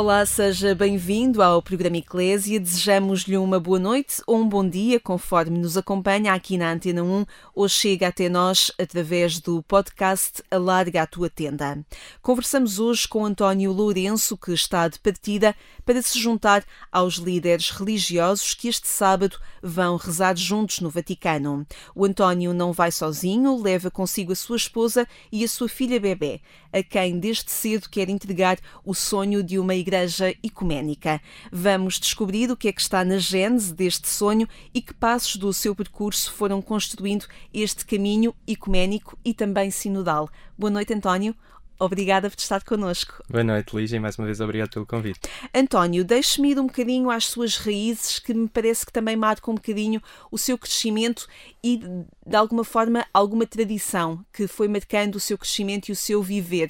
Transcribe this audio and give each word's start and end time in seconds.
Olá, 0.00 0.24
seja 0.24 0.74
bem-vindo 0.74 1.42
ao 1.42 1.60
programa 1.60 1.98
Eclésia. 1.98 2.58
Desejamos-lhe 2.58 3.36
uma 3.36 3.60
boa 3.60 3.78
noite 3.78 4.22
ou 4.26 4.38
um 4.38 4.48
bom 4.48 4.66
dia, 4.66 4.98
conforme 4.98 5.58
nos 5.58 5.76
acompanha 5.76 6.32
aqui 6.32 6.56
na 6.56 6.72
Antena 6.72 7.02
1 7.02 7.26
ou 7.54 7.68
chega 7.68 8.08
até 8.08 8.26
nós 8.26 8.72
através 8.78 9.38
do 9.40 9.62
podcast 9.62 10.42
Alarga 10.50 11.02
a 11.02 11.06
Tua 11.06 11.28
Tenda. 11.28 11.84
Conversamos 12.22 12.78
hoje 12.78 13.06
com 13.06 13.26
António 13.26 13.72
Lourenço, 13.72 14.38
que 14.38 14.52
está 14.52 14.88
de 14.88 14.98
partida 14.98 15.54
para 15.84 16.00
se 16.00 16.18
juntar 16.18 16.64
aos 16.90 17.16
líderes 17.16 17.68
religiosos 17.68 18.54
que 18.54 18.68
este 18.68 18.88
sábado 18.88 19.36
vão 19.62 19.98
rezar 19.98 20.34
juntos 20.34 20.80
no 20.80 20.88
Vaticano. 20.88 21.66
O 21.94 22.06
António 22.06 22.54
não 22.54 22.72
vai 22.72 22.90
sozinho, 22.90 23.60
leva 23.60 23.90
consigo 23.90 24.32
a 24.32 24.36
sua 24.36 24.56
esposa 24.56 25.06
e 25.30 25.44
a 25.44 25.48
sua 25.48 25.68
filha 25.68 26.00
bebê, 26.00 26.40
a 26.72 26.82
quem 26.82 27.18
desde 27.18 27.50
cedo 27.50 27.86
quer 27.90 28.08
entregar 28.08 28.58
o 28.82 28.94
sonho 28.94 29.42
de 29.42 29.58
uma 29.58 29.74
igreja 29.74 29.89
ecuménica. 30.42 31.20
Vamos 31.50 31.98
descobrir 31.98 32.50
o 32.50 32.56
que 32.56 32.68
é 32.68 32.72
que 32.72 32.80
está 32.80 33.04
na 33.04 33.18
gênese 33.18 33.74
deste 33.74 34.08
sonho 34.08 34.48
e 34.72 34.80
que 34.80 34.94
passos 34.94 35.36
do 35.36 35.52
seu 35.52 35.74
percurso 35.74 36.32
foram 36.32 36.62
construindo 36.62 37.26
este 37.52 37.84
caminho 37.84 38.34
ecuménico 38.46 39.18
e 39.24 39.34
também 39.34 39.70
sinodal. 39.70 40.28
Boa 40.58 40.70
noite, 40.70 40.92
António. 40.92 41.34
Obrigada 41.80 42.28
por 42.28 42.38
estar 42.38 42.62
connosco. 42.62 43.24
Boa 43.26 43.42
noite, 43.42 43.74
Lígia, 43.74 43.96
e 43.96 44.00
mais 44.00 44.18
uma 44.18 44.26
vez 44.26 44.38
obrigado 44.38 44.68
pelo 44.68 44.84
convite. 44.84 45.20
António, 45.54 46.04
deixe-me 46.04 46.50
ir 46.50 46.58
um 46.60 46.66
bocadinho 46.66 47.08
às 47.08 47.24
suas 47.24 47.56
raízes, 47.56 48.18
que 48.18 48.34
me 48.34 48.46
parece 48.46 48.84
que 48.84 48.92
também 48.92 49.16
marcam 49.16 49.52
um 49.52 49.54
bocadinho 49.54 50.02
o 50.30 50.36
seu 50.36 50.58
crescimento 50.58 51.26
e, 51.64 51.78
de 51.78 52.36
alguma 52.36 52.64
forma, 52.64 53.06
alguma 53.14 53.46
tradição 53.46 54.22
que 54.30 54.46
foi 54.46 54.68
marcando 54.68 55.14
o 55.14 55.20
seu 55.20 55.38
crescimento 55.38 55.88
e 55.88 55.92
o 55.92 55.96
seu 55.96 56.22
viver. 56.22 56.68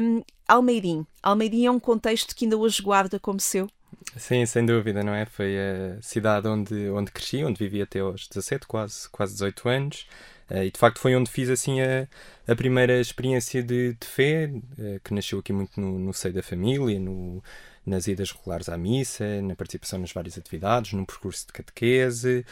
Um, 0.00 0.22
Almeirim. 0.50 1.06
Almeirim 1.22 1.66
é 1.66 1.70
um 1.70 1.78
contexto 1.78 2.34
que 2.34 2.44
ainda 2.44 2.56
hoje 2.56 2.82
guarda 2.82 3.20
como 3.20 3.38
seu? 3.38 3.70
Sim, 4.16 4.44
sem 4.46 4.66
dúvida, 4.66 5.00
não 5.04 5.14
é? 5.14 5.24
Foi 5.24 5.56
a 5.56 6.02
cidade 6.02 6.48
onde, 6.48 6.88
onde 6.90 7.12
cresci, 7.12 7.44
onde 7.44 7.56
vivi 7.56 7.80
até 7.80 8.00
aos 8.00 8.26
17, 8.26 8.66
quase, 8.66 9.08
quase 9.10 9.34
18 9.34 9.68
anos. 9.68 10.08
Uh, 10.50 10.64
e 10.64 10.70
de 10.72 10.76
facto 10.76 10.98
foi 10.98 11.14
onde 11.14 11.30
fiz 11.30 11.48
assim 11.48 11.80
a, 11.80 12.08
a 12.48 12.56
primeira 12.56 13.00
experiência 13.00 13.62
de, 13.62 13.94
de 13.94 14.06
fé, 14.06 14.50
uh, 14.52 15.00
que 15.04 15.14
nasceu 15.14 15.38
aqui 15.38 15.52
muito 15.52 15.80
no, 15.80 15.96
no 16.00 16.12
seio 16.12 16.34
da 16.34 16.42
família, 16.42 16.98
no, 16.98 17.40
nas 17.86 18.08
idas 18.08 18.32
regulares 18.32 18.68
à 18.68 18.76
missa, 18.76 19.40
na 19.42 19.54
participação 19.54 20.00
nas 20.00 20.10
várias 20.10 20.36
atividades, 20.36 20.92
num 20.92 21.04
percurso 21.04 21.46
de 21.46 21.52
catequese 21.52 22.44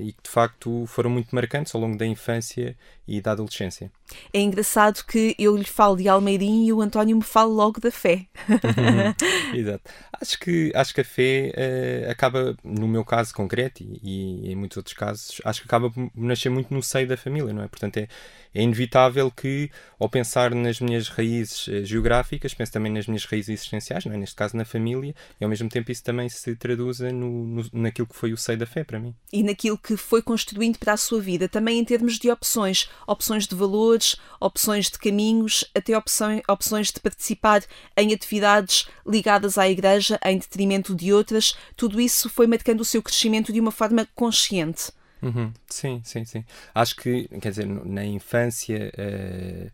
e 0.00 0.12
que 0.12 0.22
de 0.22 0.30
facto 0.30 0.86
foram 0.86 1.10
muito 1.10 1.34
marcantes 1.34 1.74
ao 1.74 1.80
longo 1.80 1.96
da 1.96 2.06
infância 2.06 2.76
e 3.06 3.20
da 3.20 3.32
adolescência. 3.32 3.90
É 4.32 4.40
engraçado 4.40 5.04
que 5.04 5.34
eu 5.38 5.56
lhe 5.56 5.64
falo 5.64 5.96
de 5.96 6.08
Almeirim 6.08 6.66
e 6.66 6.72
o 6.72 6.80
António 6.80 7.16
me 7.16 7.22
fala 7.22 7.52
logo 7.52 7.80
da 7.80 7.90
fé. 7.90 8.26
Exato. 9.54 9.90
Acho 10.20 10.38
que, 10.38 10.72
acho 10.74 10.94
que 10.94 11.00
a 11.00 11.04
fé 11.04 11.52
uh, 11.56 12.10
acaba, 12.10 12.56
no 12.62 12.88
meu 12.88 13.04
caso 13.04 13.34
concreto 13.34 13.82
e, 13.82 14.00
e, 14.02 14.52
em 14.52 14.56
muitos 14.56 14.76
outros 14.76 14.94
casos, 14.94 15.40
acho 15.44 15.60
que 15.60 15.66
acaba 15.66 15.90
por 15.90 16.10
nascer 16.14 16.50
muito 16.50 16.72
no 16.72 16.82
seio 16.82 17.06
da 17.06 17.16
família, 17.16 17.52
não 17.52 17.62
é? 17.62 17.68
Portanto, 17.68 17.98
é, 17.98 18.08
é 18.54 18.62
inevitável 18.62 19.30
que, 19.30 19.70
ao 19.98 20.08
pensar 20.08 20.54
nas 20.54 20.80
minhas 20.80 21.08
raízes 21.08 21.66
uh, 21.68 21.84
geográficas, 21.84 22.52
pense 22.52 22.72
também 22.72 22.92
nas 22.92 23.06
minhas 23.06 23.24
raízes 23.24 23.50
existenciais, 23.50 24.04
não 24.04 24.12
é? 24.12 24.16
Neste 24.16 24.36
caso, 24.36 24.56
na 24.56 24.64
família, 24.64 25.14
e 25.40 25.44
ao 25.44 25.48
mesmo 25.48 25.68
tempo 25.68 25.90
isso 25.90 26.02
também 26.02 26.28
se 26.28 26.54
traduza 26.56 27.10
no, 27.10 27.46
no, 27.46 27.64
naquilo 27.72 28.06
que 28.06 28.16
foi 28.16 28.32
o 28.32 28.36
seio 28.36 28.58
da 28.58 28.66
fé 28.66 28.84
para 28.84 28.98
mim. 28.98 29.14
E 29.32 29.42
naquilo 29.58 29.76
que 29.76 29.96
foi 29.96 30.22
construindo 30.22 30.78
para 30.78 30.92
a 30.92 30.96
sua 30.96 31.20
vida, 31.20 31.48
também 31.48 31.80
em 31.80 31.84
termos 31.84 32.16
de 32.16 32.30
opções 32.30 32.88
opções 33.06 33.44
de 33.44 33.56
valores, 33.56 34.16
opções 34.40 34.88
de 34.88 34.98
caminhos, 34.98 35.64
até 35.74 35.98
opções, 35.98 36.42
opções 36.48 36.92
de 36.92 37.00
participar 37.00 37.64
em 37.96 38.14
atividades 38.14 38.86
ligadas 39.04 39.58
à 39.58 39.68
Igreja 39.68 40.18
em 40.24 40.38
detrimento 40.38 40.94
de 40.94 41.12
outras. 41.12 41.56
Tudo 41.76 42.00
isso 42.00 42.30
foi 42.30 42.46
marcando 42.46 42.82
o 42.82 42.84
seu 42.84 43.02
crescimento 43.02 43.52
de 43.52 43.60
uma 43.60 43.72
forma 43.72 44.06
consciente. 44.14 44.92
Uhum. 45.20 45.52
Sim, 45.68 46.00
sim, 46.04 46.24
sim. 46.24 46.44
Acho 46.72 46.94
que, 46.94 47.26
quer 47.40 47.50
dizer, 47.50 47.66
na 47.66 48.04
infância, 48.04 48.92
uh, 48.94 49.70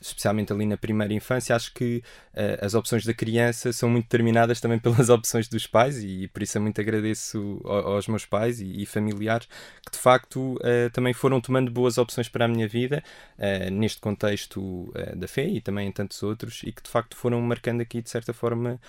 especialmente 0.00 0.52
ali 0.52 0.66
na 0.66 0.76
primeira 0.76 1.12
infância, 1.12 1.54
acho 1.54 1.72
que 1.72 2.02
uh, 2.34 2.64
as 2.64 2.74
opções 2.74 3.04
da 3.04 3.14
criança 3.14 3.72
são 3.72 3.88
muito 3.88 4.04
determinadas 4.04 4.60
também 4.60 4.78
pelas 4.80 5.08
opções 5.08 5.48
dos 5.48 5.66
pais 5.66 5.98
e, 5.98 6.24
e 6.24 6.28
por 6.28 6.42
isso 6.42 6.58
eu 6.58 6.62
muito 6.62 6.80
agradeço 6.80 7.60
aos 7.64 8.06
meus 8.08 8.24
pais 8.24 8.60
e, 8.60 8.82
e 8.82 8.86
familiares 8.86 9.48
que 9.84 9.92
de 9.92 9.98
facto 9.98 10.54
uh, 10.56 10.90
também 10.92 11.12
foram 11.12 11.40
tomando 11.40 11.70
boas 11.70 11.98
opções 11.98 12.28
para 12.28 12.44
a 12.44 12.48
minha 12.48 12.68
vida 12.68 13.02
uh, 13.38 13.70
neste 13.70 14.00
contexto 14.00 14.92
da 15.16 15.26
fé 15.26 15.46
e 15.46 15.60
também 15.60 15.88
em 15.88 15.92
tantos 15.92 16.22
outros 16.22 16.62
e 16.64 16.72
que 16.72 16.82
de 16.82 16.88
facto 16.88 17.16
foram 17.16 17.40
marcando 17.40 17.80
aqui 17.80 18.00
de 18.02 18.10
certa 18.10 18.32
forma 18.32 18.80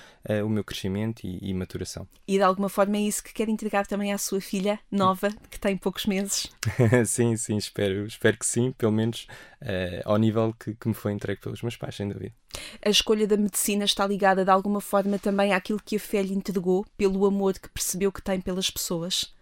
o 0.43 0.49
meu 0.49 0.63
crescimento 0.63 1.23
e, 1.23 1.39
e, 1.41 1.53
maturação. 1.53 2.07
E 2.27 2.37
de 2.37 2.43
alguma 2.43 2.69
forma 2.69 2.97
é 2.97 3.01
isso 3.01 3.23
que 3.23 3.33
quer 3.33 3.49
entregar 3.49 3.85
também 3.85 4.13
à 4.13 4.17
sua 4.17 4.41
filha 4.41 4.79
nova, 4.91 5.29
que 5.49 5.59
tem 5.59 5.77
poucos 5.77 6.05
meses? 6.05 6.47
sim, 7.05 7.35
sim, 7.35 7.57
espero, 7.57 8.05
espero 8.05 8.37
que 8.37 8.45
sim, 8.45 8.71
pelo 8.71 8.91
menos 8.91 9.27
ao 10.05 10.17
nível 10.17 10.53
que, 10.57 10.73
que 10.73 10.87
me 10.87 10.93
foi 10.93 11.11
entregue 11.11 11.41
pelos 11.41 11.61
meus 11.61 11.75
pais, 11.75 11.95
sem 11.95 12.07
dúvida. 12.07 12.33
A 12.83 12.89
escolha 12.89 13.27
da 13.27 13.37
medicina 13.37 13.85
está 13.85 14.05
ligada 14.07 14.43
de 14.43 14.51
alguma 14.51 14.81
forma 14.81 15.19
também 15.19 15.53
àquilo 15.53 15.81
que 15.83 15.95
a 15.95 15.99
fé 15.99 16.21
lhe 16.21 16.33
entregou, 16.33 16.85
pelo 16.97 17.25
amor 17.25 17.53
que 17.57 17.69
percebeu 17.69 18.11
que 18.11 18.21
tem 18.21 18.39
pelas 18.39 18.69
pessoas? 18.69 19.33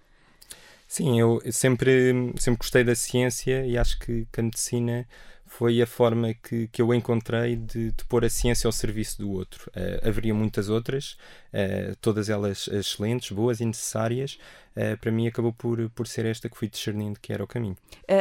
Sim, 0.87 1.19
eu 1.19 1.41
sempre, 1.51 2.33
sempre 2.37 2.59
gostei 2.59 2.83
da 2.83 2.95
ciência 2.95 3.65
e 3.65 3.77
acho 3.77 3.99
que, 3.99 4.25
que 4.31 4.39
a 4.39 4.43
medicina 4.43 5.07
foi 5.47 5.81
a 5.81 5.87
forma 5.87 6.33
que, 6.33 6.67
que 6.67 6.81
eu 6.81 6.93
encontrei 6.93 7.55
de, 7.55 7.91
de 7.91 8.05
pôr 8.05 8.23
a 8.25 8.29
ciência 8.29 8.67
ao 8.67 8.71
serviço 8.71 9.19
do 9.19 9.31
outro. 9.31 9.71
Uh, 9.75 10.07
haveria 10.07 10.33
muitas 10.33 10.69
outras, 10.69 11.17
uh, 11.53 11.95
todas 12.01 12.29
elas 12.29 12.67
excelentes, 12.67 13.31
boas 13.31 13.59
e 13.59 13.65
necessárias. 13.65 14.37
Uh, 14.75 14.95
para 14.97 15.11
mim, 15.11 15.27
acabou 15.27 15.51
por, 15.51 15.89
por 15.91 16.05
ser 16.05 16.25
esta 16.25 16.47
que 16.47 16.57
fui 16.57 16.67
discernindo 16.67 17.19
que 17.19 17.33
era 17.33 17.43
o 17.43 17.47
caminho. 17.47 17.75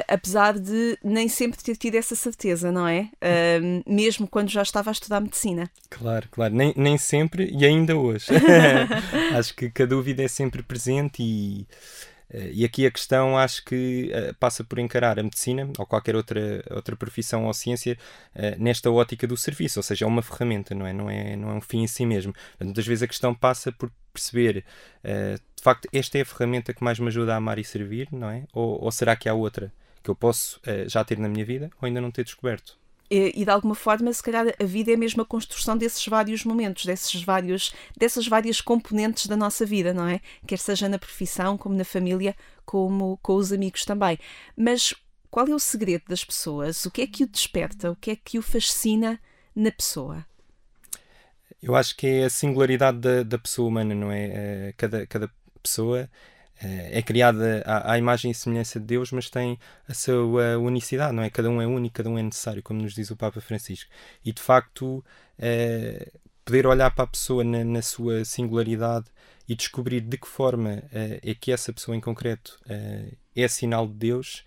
apesar 0.09 0.59
de 0.59 0.99
nem 1.05 1.29
sempre 1.29 1.63
ter 1.63 1.77
tido 1.77 1.97
essa 1.97 2.15
certeza, 2.15 2.73
não 2.73 2.89
é? 2.89 3.11
mesmo 3.87 4.27
quando 4.27 4.49
já 4.49 4.63
estava 4.63 4.91
a 4.91 4.93
estudar 4.93 5.21
medicina. 5.21 5.71
Claro, 5.91 6.29
claro. 6.31 6.55
Nem, 6.55 6.73
nem 6.77 6.97
sempre 6.97 7.51
e 7.53 7.67
ainda 7.67 7.97
hoje. 7.97 8.27
Acho 9.37 9.55
que, 9.55 9.71
que 9.71 9.83
a 9.83 9.87
dúvida 9.87 10.23
é 10.23 10.29
sempre 10.29 10.63
presente 10.63 11.23
e 11.23 11.67
e 12.33 12.65
aqui 12.65 12.85
a 12.87 12.91
questão 12.91 13.39
acho 13.39 13.65
que 13.65 14.11
uh, 14.13 14.35
passa 14.35 14.65
por 14.65 14.79
encarar 14.79 15.19
a 15.19 15.23
medicina 15.23 15.71
ou 15.79 15.87
qualquer 15.87 16.17
outra, 16.17 16.65
outra 16.71 16.97
profissão 16.97 17.47
ou 17.47 17.55
ciência 17.55 17.97
uh, 18.35 18.61
nesta 18.63 18.91
ótica 18.91 19.27
do 19.27 19.37
serviço, 19.37 19.79
ou 19.79 19.83
seja, 19.83 20.05
é 20.05 20.09
uma 20.09 20.23
ferramenta, 20.23 20.75
não 20.75 20.87
é? 20.87 20.93
Não 20.93 21.09
é, 21.09 21.37
não 21.37 21.51
é 21.51 21.55
um 21.55 21.61
fim 21.61 21.83
em 21.83 21.87
si 21.87 22.05
mesmo. 22.05 22.35
Muitas 22.61 22.87
vezes 22.87 23.03
a 23.03 23.07
questão 23.07 23.35
passa 23.35 23.71
por 23.71 23.91
perceber, 24.13 24.65
de 25.05 25.63
facto, 25.63 25.87
esta 25.93 26.17
é 26.17 26.23
a 26.23 26.25
ferramenta 26.25 26.73
que 26.73 26.83
mais 26.83 26.99
me 26.99 27.09
ajuda 27.09 27.35
a 27.35 27.37
amar 27.37 27.59
e 27.59 27.65
servir, 27.65 28.09
não 28.11 28.31
é? 28.31 28.45
Ou, 28.51 28.83
ou 28.83 28.91
será 28.91 29.15
que 29.15 29.29
há 29.29 29.35
outra 29.35 29.71
que 30.03 30.09
eu 30.09 30.15
posso 30.15 30.59
já 30.87 31.05
ter 31.05 31.19
na 31.19 31.29
minha 31.29 31.45
vida 31.45 31.71
ou 31.81 31.87
ainda 31.87 32.01
não 32.01 32.11
ter 32.11 32.25
descoberto? 32.25 32.79
E 33.11 33.45
de 33.45 33.51
alguma 33.51 33.75
forma, 33.75 34.13
se 34.13 34.23
calhar 34.23 34.47
a 34.59 34.65
vida 34.65 34.93
é 34.93 34.97
mesmo 34.97 35.23
a 35.23 35.27
construção 35.27 35.77
desses 35.77 36.05
vários 36.07 36.45
momentos, 36.45 36.85
desses 36.85 37.23
vários, 37.23 37.75
dessas 37.97 38.27
várias 38.27 38.61
componentes 38.61 39.27
da 39.27 39.37
nossa 39.37 39.65
vida, 39.65 39.95
não 39.95 40.07
é? 40.07 40.21
Quer 40.47 40.59
seja 40.59 40.89
na 40.89 40.99
profissão, 40.99 41.57
como 41.57 41.75
na 41.75 41.85
família, 41.85 42.35
como 42.65 43.19
com 43.23 43.35
os 43.37 43.53
amigos 43.53 43.85
também. 43.85 44.19
Mas 44.57 44.95
qual 45.31 45.47
é 45.47 45.55
o 45.55 45.59
segredo 45.59 46.05
das 46.09 46.25
pessoas? 46.25 46.85
O 46.85 46.91
que 46.91 47.03
é 47.03 47.07
que 47.07 47.25
o 47.25 47.29
desperta? 47.29 47.91
O 47.91 47.97
que 47.97 48.11
é 48.11 48.17
que 48.17 48.39
o 48.39 48.43
fascina 48.43 49.21
na 49.55 49.71
pessoa? 49.71 50.27
Eu 51.63 51.75
acho 51.75 51.97
que 51.97 52.07
é 52.07 52.25
a 52.25 52.31
singularidade 52.31 52.99
da, 52.99 53.23
da 53.23 53.39
pessoa 53.39 53.69
humana, 53.69 53.95
não 53.95 54.11
é? 54.11 54.27
Eh, 54.27 54.75
cada, 54.77 55.07
cada 55.07 55.31
pessoa 55.63 56.09
é 56.61 57.03
criada 57.03 57.63
à, 57.67 57.93
à, 57.93 57.99
imagem 57.99 58.31
e 58.31 58.35
semelhança 58.35 58.81
de 58.81 58.87
Deus, 58.87 59.13
mas 59.13 59.29
tem 59.29 59.59
a 59.89 59.95
sua 59.95 60.59
unicidade, 60.59 61.15
não 61.15 61.23
é? 61.23 61.31
Cada 61.31 61.51
um 61.51 61.61
é 61.61 61.67
único, 61.67 61.97
cada 61.97 62.09
um 62.09 62.19
é 62.19 62.23
necessário, 62.23 62.63
como 62.63 62.81
nos 62.81 62.95
diz 62.95 63.11
o 63.11 63.17
Papa 63.17 63.41
Francisco. 63.41 63.91
E 64.25 64.33
de 64.33 64.41
facto, 64.41 65.05
é, 65.39 66.11
poder 66.45 66.67
olhar 66.67 66.91
para 66.95 67.05
a 67.05 67.09
pessoa 67.09 67.45
na, 67.45 67.65
na, 67.65 67.83
sua 67.83 68.25
singularidade 68.25 69.07
e 69.49 69.55
descobrir 69.55 70.01
de 70.01 70.17
que 70.17 70.27
forma 70.27 70.83
é, 70.93 71.21
é 71.23 71.35
que 71.35 71.53
essa 71.53 71.73
pessoa 71.73 71.97
em 71.97 72.01
concreto 72.01 72.59
é, 72.69 73.13
é 73.35 73.49
sinal 73.49 73.87
de 73.87 73.95
Deus 73.95 74.45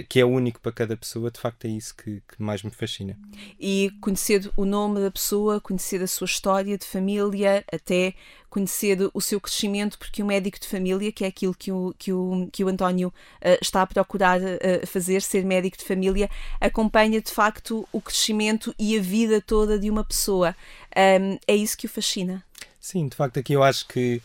que 0.00 0.20
é 0.20 0.24
único 0.24 0.60
para 0.60 0.72
cada 0.72 0.96
pessoa, 0.96 1.30
de 1.30 1.38
facto 1.38 1.66
é 1.66 1.68
isso 1.68 1.94
que, 1.94 2.22
que, 2.26 2.40
mais 2.42 2.62
me 2.62 2.70
fascina. 2.70 3.18
E 3.60 3.92
conhecer 4.00 4.50
o 4.56 4.64
nome 4.64 5.00
da 5.00 5.10
pessoa, 5.10 5.60
conhecer 5.60 6.02
a 6.02 6.06
sua 6.06 6.24
história 6.24 6.78
de 6.78 6.86
família, 6.86 7.62
até 7.70 8.14
conhecer 8.48 8.98
o 9.12 9.20
seu 9.20 9.40
crescimento, 9.40 9.98
porque 9.98 10.22
o 10.22 10.26
médico 10.26 10.60
de 10.60 10.66
família, 10.68 11.10
que 11.10 11.24
é 11.24 11.28
aquilo 11.28 11.54
que 11.54 11.72
o, 11.72 11.94
que 11.98 12.12
o, 12.12 12.48
que 12.52 12.62
o 12.62 12.68
António 12.68 13.08
uh, 13.08 13.58
está 13.60 13.82
a 13.82 13.86
procurar 13.86 14.40
uh, 14.40 14.86
fazer, 14.86 15.20
ser 15.22 15.44
médico 15.44 15.76
de 15.76 15.84
família, 15.84 16.30
acompanha 16.60 17.20
de 17.20 17.30
facto 17.30 17.86
o 17.92 18.00
crescimento 18.00 18.74
e 18.78 18.96
a 18.96 19.00
vida 19.00 19.40
toda 19.40 19.78
de 19.78 19.90
uma 19.90 20.04
pessoa. 20.04 20.54
Um, 20.96 21.38
é 21.46 21.56
isso 21.56 21.76
que 21.76 21.86
o 21.86 21.88
fascina. 21.88 22.44
Sim, 22.78 23.08
de 23.08 23.16
facto 23.16 23.38
aqui 23.38 23.52
eu 23.52 23.62
acho 23.62 23.86
que 23.86 24.20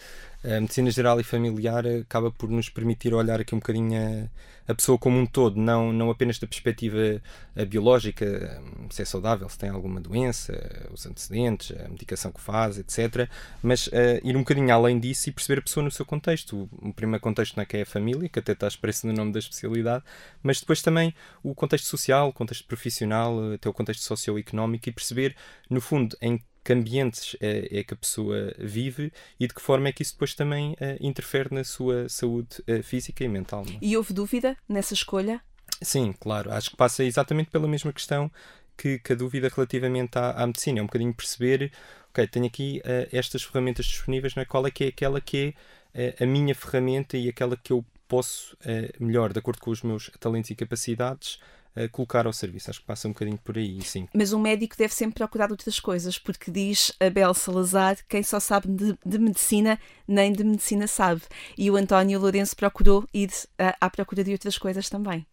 a 0.55 0.61
medicina 0.61 0.89
geral 0.91 1.19
e 1.19 1.23
familiar 1.23 1.85
acaba 1.85 2.31
por 2.31 2.49
nos 2.49 2.69
permitir 2.69 3.13
olhar 3.13 3.41
aqui 3.41 3.53
um 3.53 3.59
bocadinho 3.59 3.99
a, 4.67 4.71
a 4.71 4.75
pessoa 4.75 4.97
como 4.97 5.17
um 5.17 5.25
todo, 5.25 5.59
não, 5.59 5.93
não 5.93 6.09
apenas 6.09 6.39
da 6.39 6.47
perspectiva 6.47 7.21
biológica, 7.69 8.61
se 8.89 9.01
é 9.01 9.05
saudável, 9.05 9.47
se 9.49 9.57
tem 9.57 9.69
alguma 9.69 9.99
doença, 9.99 10.53
os 10.91 11.05
antecedentes, 11.05 11.75
a 11.79 11.87
medicação 11.87 12.31
que 12.31 12.41
faz, 12.41 12.77
etc. 12.77 13.29
Mas 13.63 13.87
uh, 13.87 13.91
ir 14.23 14.35
um 14.35 14.39
bocadinho 14.39 14.73
além 14.73 14.99
disso 14.99 15.29
e 15.29 15.31
perceber 15.31 15.59
a 15.59 15.63
pessoa 15.63 15.83
no 15.83 15.91
seu 15.91 16.05
contexto. 16.05 16.69
O, 16.81 16.93
primeiro 16.93 17.21
contexto 17.21 17.55
não 17.55 17.63
é 17.63 17.65
que 17.65 17.77
é 17.77 17.81
a 17.83 17.85
família, 17.85 18.27
que 18.27 18.39
até 18.39 18.51
está 18.51 18.67
expresso 18.67 19.07
no 19.07 19.13
nome 19.13 19.31
da 19.31 19.39
especialidade, 19.39 20.03
mas 20.43 20.59
depois 20.59 20.81
também 20.81 21.13
o 21.41 21.55
contexto 21.55 21.85
social, 21.85 22.29
o 22.29 22.33
contexto 22.33 22.65
profissional, 22.65 23.53
até 23.53 23.69
o 23.69 23.73
contexto 23.73 24.01
socioeconómico 24.01 24.89
e 24.89 24.91
perceber, 24.91 25.35
no 25.69 25.79
fundo, 25.79 26.17
em 26.21 26.41
que 26.67 26.73
ambientes 26.73 27.33
é, 27.39 27.79
é, 27.79 27.81
que 27.81 27.93
a 27.93 27.97
pessoa 27.97 28.53
vive 28.59 29.13
e 29.39 29.47
de 29.47 29.53
que 29.53 29.61
forma 29.61 29.87
é 29.87 29.93
que 29.93 30.01
isso 30.01 30.11
depois 30.11 30.35
também 30.35 30.73
uh, 30.73 30.97
interfere 30.99 31.47
na 31.55 31.63
sua 31.63 32.09
saúde 32.09 32.61
uh, 32.67 32.83
física 32.83 33.23
e 33.23 33.27
mental. 33.29 33.63
É? 33.69 33.77
E 33.81 33.95
houve 33.95 34.13
dúvida 34.13 34.57
nessa 34.67 34.93
escolha? 34.93 35.39
Sim, 35.81 36.13
claro. 36.19 36.51
Acho 36.51 36.71
que 36.71 36.75
passa 36.75 37.05
exatamente 37.05 37.49
pela 37.49 37.69
mesma 37.69 37.93
questão 37.93 38.29
que, 38.75 38.99
que 38.99 39.13
a 39.13 39.15
dúvida 39.15 39.47
relativamente 39.47 40.19
à, 40.19 40.31
à, 40.31 40.45
medicina. 40.45 40.79
É 40.79 40.83
um 40.83 40.87
bocadinho 40.87 41.13
perceber, 41.13 41.71
ok, 42.09 42.27
tenho 42.27 42.47
aqui 42.47 42.81
uh, 42.83 43.07
estas 43.13 43.43
ferramentas 43.43 43.85
disponíveis, 43.85 44.35
não 44.35 44.43
é? 44.43 44.45
qual 44.45 44.67
é 44.67 44.71
que 44.71 44.83
é 44.83 44.87
aquela 44.87 45.21
que 45.21 45.55
é 45.93 46.21
a 46.21 46.27
minha 46.27 46.53
ferramenta 46.53 47.15
e 47.15 47.29
aquela 47.29 47.55
que 47.55 47.71
eu 47.71 47.83
posso, 48.09 48.57
melhor, 48.99 49.33
de 49.33 49.39
acordo 49.39 49.59
com 49.59 49.71
os 49.71 49.81
meus 49.81 50.11
talentos 50.19 50.51
e 50.51 50.55
capacidades, 50.55 51.39
colocar 51.91 52.25
ao 52.25 52.33
serviço. 52.33 52.69
Acho 52.69 52.79
que 52.79 52.85
passa 52.85 53.07
um 53.07 53.11
bocadinho 53.11 53.37
por 53.37 53.57
aí, 53.57 53.81
sim. 53.81 54.07
Mas 54.13 54.33
um 54.33 54.39
médico 54.39 54.75
deve 54.77 54.93
sempre 54.93 55.15
procurar 55.15 55.51
outras 55.51 55.79
coisas, 55.79 56.17
porque 56.17 56.49
diz 56.49 56.91
Abel 56.99 57.33
Salazar, 57.33 57.97
quem 58.07 58.23
só 58.23 58.39
sabe 58.39 58.67
de, 58.67 58.97
de 59.05 59.19
medicina, 59.19 59.79
nem 60.07 60.31
de 60.31 60.43
medicina 60.43 60.87
sabe. 60.87 61.21
E 61.57 61.69
o 61.69 61.75
António 61.75 62.19
Lourenço 62.19 62.55
procurou 62.55 63.05
ir 63.13 63.29
à, 63.57 63.75
à 63.81 63.89
procura 63.89 64.23
de 64.23 64.31
outras 64.31 64.57
coisas 64.57 64.89
também. 64.89 65.25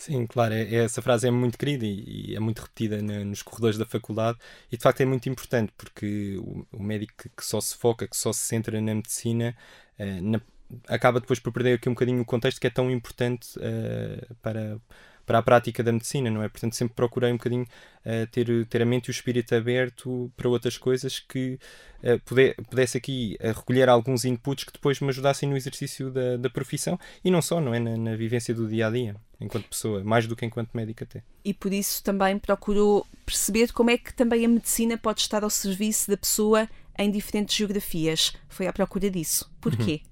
Sim, 0.00 0.26
claro, 0.26 0.54
é, 0.54 0.76
essa 0.76 1.02
frase 1.02 1.28
é 1.28 1.30
muito 1.30 1.58
querida 1.58 1.84
e, 1.84 2.30
e 2.30 2.34
é 2.34 2.40
muito 2.40 2.62
repetida 2.62 3.02
na, 3.02 3.22
nos 3.22 3.42
corredores 3.42 3.76
da 3.76 3.84
faculdade 3.84 4.38
e 4.72 4.76
de 4.78 4.82
facto 4.82 5.02
é 5.02 5.04
muito 5.04 5.28
importante 5.28 5.74
porque 5.76 6.38
o, 6.38 6.66
o 6.72 6.82
médico 6.82 7.12
que, 7.18 7.28
que, 7.28 7.44
só 7.44 7.60
se 7.60 7.76
foca, 7.76 8.08
que 8.08 8.16
só 8.16 8.32
se 8.32 8.40
centra 8.40 8.80
na 8.80 8.94
medicina, 8.94 9.54
uh, 9.98 10.22
na, 10.22 10.40
acaba 10.88 11.20
depois 11.20 11.38
por 11.38 11.52
perder 11.52 11.74
aqui 11.74 11.86
um 11.88 11.92
bocadinho 11.92 12.22
o 12.22 12.24
contexto 12.24 12.58
que 12.58 12.66
é 12.66 12.70
tão 12.70 12.90
importante 12.90 13.58
uh, 13.58 14.34
para, 14.36 14.80
para 15.30 15.38
a 15.38 15.42
prática 15.42 15.80
da 15.80 15.92
medicina, 15.92 16.28
não 16.28 16.42
é? 16.42 16.48
Portanto, 16.48 16.74
sempre 16.74 16.96
procurei 16.96 17.30
um 17.30 17.36
bocadinho 17.36 17.62
uh, 17.62 18.26
ter, 18.32 18.66
ter 18.66 18.82
a 18.82 18.84
mente 18.84 19.06
e 19.06 19.10
o 19.10 19.12
espírito 19.12 19.54
aberto 19.54 20.28
para 20.36 20.48
outras 20.48 20.76
coisas 20.76 21.20
que 21.20 21.56
uh, 22.02 22.18
puder, 22.24 22.56
pudesse 22.68 22.98
aqui 22.98 23.38
uh, 23.40 23.52
recolher 23.56 23.88
alguns 23.88 24.24
inputs 24.24 24.64
que 24.64 24.72
depois 24.72 24.98
me 24.98 25.08
ajudassem 25.08 25.48
no 25.48 25.56
exercício 25.56 26.10
da, 26.10 26.36
da 26.36 26.50
profissão 26.50 26.98
e 27.24 27.30
não 27.30 27.40
só, 27.40 27.60
não 27.60 27.72
é? 27.72 27.78
Na, 27.78 27.96
na, 27.96 28.16
vivência 28.16 28.52
do 28.52 28.66
dia 28.66 28.88
a 28.88 28.90
dia, 28.90 29.14
enquanto 29.40 29.68
pessoa, 29.68 30.02
mais 30.02 30.26
do 30.26 30.34
que 30.34 30.44
enquanto 30.44 30.74
médico 30.74 31.04
até. 31.04 31.22
E 31.44 31.54
por 31.54 31.72
isso 31.72 32.02
também 32.02 32.36
procurou 32.36 33.06
perceber 33.24 33.70
como 33.70 33.90
é 33.90 33.98
que 33.98 34.12
também 34.12 34.44
a 34.44 34.48
medicina 34.48 34.98
pode 34.98 35.20
estar 35.20 35.44
ao 35.44 35.50
serviço 35.50 36.10
da 36.10 36.16
pessoa 36.16 36.68
em 36.98 37.08
diferentes 37.08 37.54
geografias. 37.54 38.32
Foi 38.48 38.66
à 38.66 38.72
procura 38.72 39.08
disso. 39.08 39.48
Porquê? 39.60 40.00
Uhum. 40.02 40.09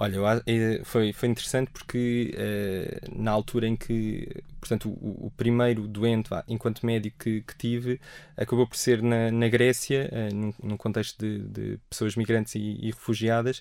Olha, 0.00 0.42
eh, 0.46 0.80
foi, 0.84 1.12
foi 1.12 1.28
interessante 1.28 1.72
porque 1.72 2.32
uh, 2.36 3.20
na 3.20 3.32
altura 3.32 3.66
em 3.66 3.74
que, 3.74 4.28
portanto, 4.60 4.88
o, 4.90 5.26
o 5.26 5.30
primeiro 5.32 5.88
doente, 5.88 6.30
vá, 6.30 6.44
enquanto 6.46 6.86
médico 6.86 7.18
que, 7.18 7.40
que, 7.42 7.56
tive, 7.56 8.00
acabou 8.36 8.64
por 8.64 8.76
ser 8.76 9.02
na, 9.02 9.32
na 9.32 9.48
Grécia, 9.48 10.08
uh, 10.12 10.34
num, 10.34 10.54
num, 10.62 10.76
contexto 10.76 11.18
de, 11.18 11.40
de, 11.48 11.80
pessoas 11.90 12.14
migrantes 12.14 12.54
e, 12.54 12.78
e, 12.80 12.90
refugiadas, 12.92 13.60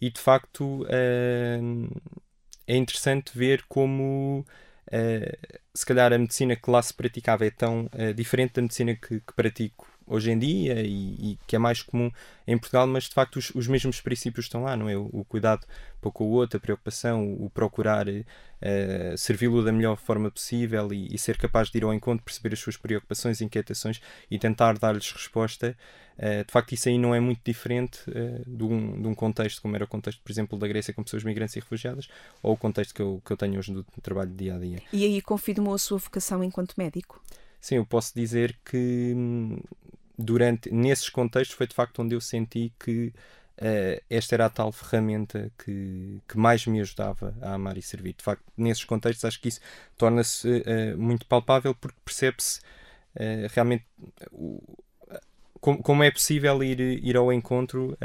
e 0.00 0.10
de 0.10 0.20
facto 0.20 0.82
uh, 0.82 2.00
é 2.66 2.76
interessante 2.76 3.30
ver 3.38 3.64
como. 3.68 4.44
se 5.74 5.86
calhar 5.86 6.12
a 6.12 6.18
medicina 6.18 6.56
que 6.56 6.70
lá 6.70 6.82
se 6.82 6.94
praticava 6.94 7.46
é 7.46 7.50
tão 7.50 7.88
diferente 8.14 8.54
da 8.54 8.62
medicina 8.62 8.94
que, 8.96 9.20
que 9.20 9.32
pratico 9.34 9.86
hoje 10.06 10.30
em 10.30 10.38
dia 10.38 10.80
e, 10.82 11.32
e, 11.32 11.38
que 11.46 11.56
é 11.56 11.58
mais 11.58 11.82
comum 11.82 12.10
em 12.46 12.56
Portugal, 12.56 12.86
mas 12.86 13.04
de 13.04 13.14
facto 13.14 13.36
os, 13.36 13.50
os 13.54 13.66
mesmos 13.66 14.00
princípios 14.00 14.46
estão 14.46 14.62
lá, 14.62 14.76
não 14.76 14.88
é? 14.88 14.96
O, 14.96 15.08
o 15.12 15.24
cuidado 15.24 15.66
para 16.00 16.10
com 16.10 16.24
o 16.24 16.30
outro, 16.30 16.58
a 16.58 16.60
preocupação, 16.60 17.26
o, 17.26 17.46
o 17.46 17.50
procurar 17.50 18.06
uh, 18.08 19.18
servi-lo 19.18 19.64
da 19.64 19.72
melhor 19.72 19.96
forma 19.96 20.30
possível 20.30 20.92
e, 20.92 21.12
e, 21.12 21.18
ser 21.18 21.36
capaz 21.36 21.70
de 21.70 21.78
ir 21.78 21.84
ao 21.84 21.92
encontro, 21.92 22.24
perceber 22.24 22.52
as 22.54 22.60
suas 22.60 22.76
preocupações, 22.76 23.40
inquietações 23.40 24.00
e 24.30 24.38
tentar 24.38 24.78
dar-lhes 24.78 25.10
resposta. 25.10 25.76
Uh, 26.16 26.44
de 26.44 26.52
facto, 26.52 26.72
isso 26.72 26.88
aí 26.88 26.98
não 26.98 27.14
é 27.14 27.20
muito 27.20 27.40
diferente 27.44 27.98
uh, 28.08 28.44
de, 28.46 28.64
um, 28.64 29.02
de 29.02 29.08
um 29.08 29.14
contexto 29.14 29.60
como 29.60 29.74
era 29.74 29.84
o 29.84 29.88
contexto, 29.88 30.22
por 30.22 30.30
exemplo, 30.30 30.58
da 30.58 30.68
Grécia 30.68 30.94
com 30.94 31.02
pessoas 31.02 31.24
migrantes 31.24 31.56
e 31.56 31.60
refugiadas 31.60 32.08
ou 32.42 32.54
o 32.54 32.56
contexto 32.56 32.94
que 32.94 33.02
eu, 33.02 33.20
que 33.24 33.32
eu 33.32 33.36
tenho 33.36 33.58
hoje 33.58 33.72
do 33.72 33.84
trabalho 34.00 34.30
dia 34.30 34.54
a 34.54 34.58
dia. 34.58 34.82
E 34.92 35.04
aí 35.04 35.20
confirmou 35.20 35.74
a 35.74 35.78
sua 35.78 35.98
vocação 35.98 36.42
enquanto 36.44 36.74
médico? 36.76 37.20
Sim, 37.60 37.76
eu 37.76 37.86
posso 37.86 38.14
dizer 38.14 38.58
que 38.64 39.12
hum, 39.16 39.58
durante 40.18 40.70
nesses 40.72 41.08
contextos 41.08 41.56
foi 41.56 41.66
de 41.66 41.74
facto 41.74 42.02
onde 42.02 42.14
eu 42.14 42.20
senti 42.20 42.72
que 42.78 43.12
uh, 43.58 44.02
esta 44.08 44.34
era 44.34 44.46
a 44.46 44.50
tal 44.50 44.72
ferramenta 44.72 45.50
que, 45.58 46.20
que 46.28 46.38
mais 46.38 46.66
me 46.66 46.80
ajudava 46.80 47.34
a 47.42 47.54
amar 47.54 47.76
e 47.76 47.82
servir. 47.82 48.14
De 48.14 48.24
facto, 48.24 48.44
nesses 48.56 48.84
contextos 48.84 49.24
acho 49.24 49.40
que 49.40 49.48
isso 49.48 49.60
torna-se 49.96 50.48
uh, 50.48 50.98
muito 50.98 51.26
palpável 51.26 51.74
porque 51.74 51.98
percebe-se 52.04 52.60
uh, 52.60 53.48
realmente 53.52 53.84
o, 54.30 54.62
como, 55.60 55.82
como, 55.82 56.02
é 56.02 56.10
possível 56.10 56.62
ir, 56.62 56.80
ir 56.80 57.16
ao 57.16 57.32
encontro 57.32 57.96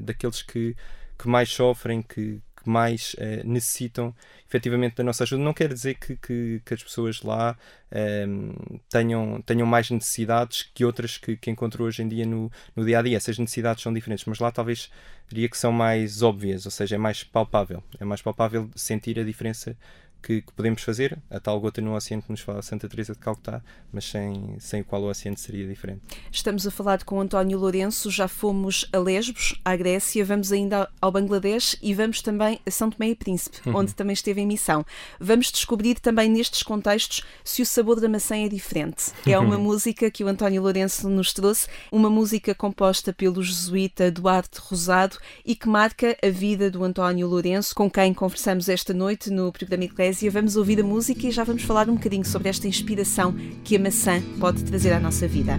daqueles 0.00 0.40
que, 0.42 0.74
que 1.18 1.28
mais 1.28 1.50
sofrem, 1.50 2.00
que, 2.00 2.40
que 2.62 2.68
mais 2.68 3.14
uh, 3.14 3.46
necessitam 3.46 4.14
efetivamente 4.46 4.96
da 4.96 5.04
nossa 5.04 5.24
ajuda. 5.24 5.42
Não 5.42 5.52
quer 5.52 5.72
dizer 5.72 5.94
que, 5.94 6.16
que, 6.16 6.62
que 6.64 6.74
as 6.74 6.82
pessoas 6.82 7.22
lá 7.22 7.56
uh, 7.90 8.80
tenham, 8.88 9.40
tenham 9.42 9.66
mais 9.66 9.90
necessidades 9.90 10.68
que 10.74 10.84
outras 10.84 11.16
que, 11.16 11.36
que 11.36 11.50
encontro 11.50 11.84
hoje 11.84 12.02
em 12.02 12.08
dia 12.08 12.26
no, 12.26 12.50
no 12.74 12.84
dia 12.84 12.98
a 12.98 13.02
dia. 13.02 13.16
Essas 13.16 13.38
necessidades 13.38 13.82
são 13.82 13.92
diferentes, 13.92 14.24
mas 14.24 14.38
lá 14.38 14.50
talvez 14.50 14.90
diria 15.28 15.48
que 15.48 15.56
são 15.56 15.72
mais 15.72 16.22
óbvias, 16.22 16.64
ou 16.64 16.72
seja, 16.72 16.96
é 16.96 16.98
mais 16.98 17.22
palpável. 17.22 17.82
É 17.98 18.04
mais 18.04 18.20
palpável 18.20 18.68
sentir 18.74 19.18
a 19.18 19.24
diferença 19.24 19.76
que, 20.22 20.42
que, 20.42 20.52
podemos 20.52 20.82
fazer, 20.82 21.18
a 21.30 21.40
tal 21.40 21.58
gota 21.60 21.80
no 21.80 21.94
oceano 21.94 22.22
que 22.22 22.30
nos 22.30 22.40
fala 22.40 22.62
Santa 22.62 22.88
Teresa 22.88 23.14
de 23.14 23.18
Calcutá, 23.18 23.62
mas 23.92 24.04
sem, 24.04 24.56
sem 24.58 24.82
o 24.82 24.84
qual 24.84 25.02
o 25.02 25.08
oceano 25.08 25.36
seria 25.36 25.66
diferente. 25.66 26.02
Estamos 26.30 26.66
a 26.66 26.70
falar 26.70 27.02
com 27.04 27.20
António 27.20 27.58
Lourenço, 27.58 28.10
já 28.10 28.28
fomos 28.28 28.88
a 28.92 28.98
Lesbos, 28.98 29.60
à 29.64 29.74
Grécia, 29.74 30.24
vamos 30.24 30.52
ainda 30.52 30.88
ao 31.00 31.10
Bangladesh 31.10 31.76
e 31.82 31.94
vamos 31.94 32.22
também 32.22 32.60
a 32.66 32.70
São 32.70 32.90
Tomé 32.90 33.10
e 33.10 33.14
Príncipe, 33.14 33.58
uhum. 33.66 33.76
onde 33.76 33.94
também 33.94 34.12
esteve 34.12 34.40
em 34.40 34.46
missão. 34.46 34.84
Vamos 35.18 35.50
descobrir 35.50 35.98
também 35.98 36.28
nestes 36.28 36.62
contextos 36.62 37.24
se 37.42 37.62
o 37.62 37.66
sabor 37.66 38.00
da 38.00 38.08
maçã 38.08 38.36
é 38.36 38.48
diferente. 38.48 39.12
É 39.26 39.38
uma 39.38 39.56
uhum. 39.56 39.62
música 39.62 40.10
que 40.10 40.22
o 40.22 40.28
António 40.28 40.62
Lourenço 40.62 41.08
nos 41.08 41.32
trouxe, 41.32 41.66
uma 41.90 42.10
música 42.10 42.54
composta 42.54 43.12
pelo 43.12 43.42
jesuíta 43.42 44.10
Duarte 44.10 44.58
Rosado 44.60 45.16
e 45.44 45.54
que 45.54 45.68
marca 45.68 46.16
a 46.22 46.28
vida 46.28 46.70
do 46.70 46.84
António 46.84 47.26
Lourenço, 47.26 47.74
com 47.74 47.90
quem 47.90 48.12
conversamos 48.12 48.68
esta 48.68 48.92
noite 48.92 49.30
no 49.30 49.50
programa 49.52 49.84
Eclésia 49.84 50.09
vamos 50.30 50.56
ouvir 50.56 50.80
a 50.80 50.84
música 50.84 51.26
e 51.26 51.30
já 51.30 51.44
vamos 51.44 51.62
falar 51.62 51.88
um 51.88 51.94
bocadinho 51.94 52.24
sobre 52.24 52.48
esta 52.48 52.66
inspiração 52.66 53.34
que 53.62 53.76
a 53.76 53.78
maçã 53.78 54.20
pode 54.38 54.64
trazer 54.64 54.92
à 54.92 55.00
nossa 55.00 55.28
vida. 55.28 55.58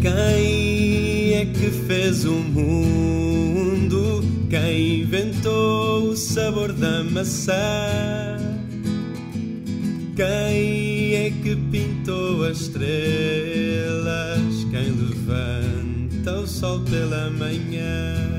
Quem 0.00 1.34
é 1.34 1.46
que 1.46 1.70
fez 1.86 2.24
o 2.24 2.32
mundo? 2.32 4.22
Quem 4.48 5.00
inventou 5.00 6.10
o 6.10 6.16
sabor 6.16 6.72
da 6.72 7.02
maçã? 7.02 7.52
Quem 10.14 11.14
é 11.14 11.32
que 11.42 11.56
pintou 11.70 12.44
as 12.44 12.60
estrelas? 12.60 12.86
Quem 14.70 14.90
levanta 14.90 16.40
o 16.40 16.46
sol 16.46 16.80
pela 16.80 17.30
manhã? 17.30 18.35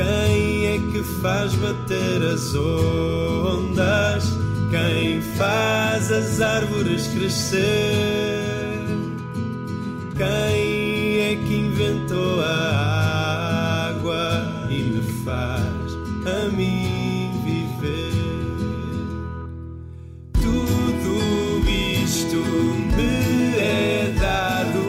Quem 0.00 0.66
é 0.66 0.78
que 0.90 1.02
faz 1.20 1.54
bater 1.56 2.22
as 2.22 2.54
ondas? 2.54 4.24
Quem 4.70 5.20
faz 5.20 6.10
as 6.10 6.40
árvores 6.40 7.06
crescer? 7.08 7.60
Quem 10.16 11.20
é 11.20 11.38
que 11.46 11.54
inventou 11.54 12.40
a 12.40 13.90
água 13.90 14.68
e 14.70 14.84
me 14.84 15.02
faz 15.22 15.92
a 16.24 16.48
mim 16.48 17.30
viver? 17.44 18.14
Tudo 20.32 21.68
isto 22.02 22.36
me 22.96 23.58
é 23.58 24.14
dado, 24.18 24.80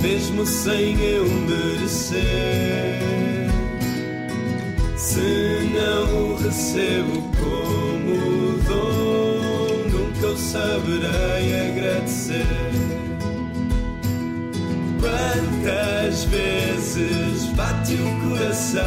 mesmo 0.00 0.46
sem 0.46 0.96
eu 1.00 1.24
merecer. 1.24 2.71
Se 5.12 5.68
não 5.74 6.32
o 6.32 6.36
recebo 6.36 7.20
como 7.36 8.56
dom, 8.66 9.90
nunca 9.90 10.28
o 10.28 10.36
saberei 10.38 11.68
agradecer. 11.68 12.46
Quantas 14.98 16.24
vezes 16.24 17.44
bate 17.54 17.96
o 17.96 18.30
coração 18.30 18.80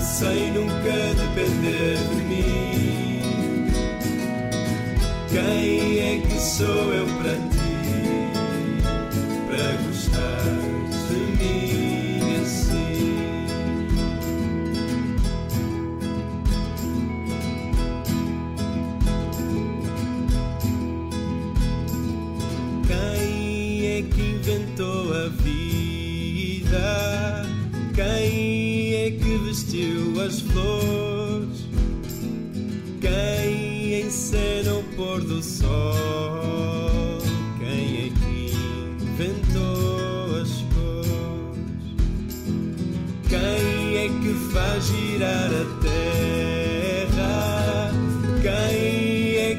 sem 0.00 0.52
nunca 0.52 0.96
depender 1.20 1.98
de 2.08 2.22
mim? 2.24 3.70
Quem 5.28 5.98
é 5.98 6.22
que 6.26 6.40
sou 6.40 6.94
eu 6.94 7.06
para 7.18 7.34
ti? 7.34 7.47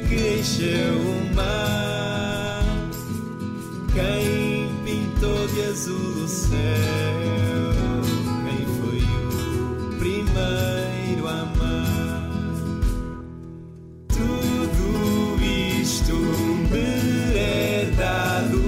Que 0.08 0.40
encheu 0.40 0.96
o 1.00 1.36
mar? 1.36 2.64
Quem 3.94 4.70
pintou 4.86 5.48
de 5.48 5.62
azul 5.64 6.24
o 6.24 6.28
céu? 6.28 6.58
Quem 8.46 8.66
foi 8.78 9.02
o 9.02 9.98
primeiro 9.98 11.28
a 11.28 11.42
amar? 11.42 12.30
Tudo 14.08 15.44
isto 15.82 16.16
me 16.72 17.38
é 17.38 17.92
dado, 17.98 18.62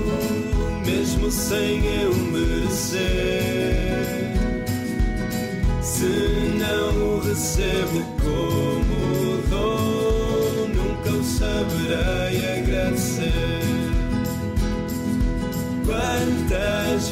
mesmo 0.86 1.32
sem 1.32 1.86
eu 1.86 2.11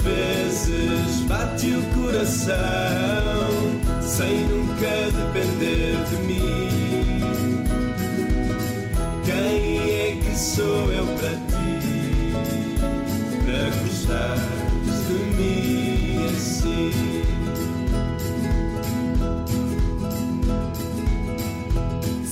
vezes 0.02 1.22
bate 1.28 1.76
o 1.76 1.82
coração 1.94 2.89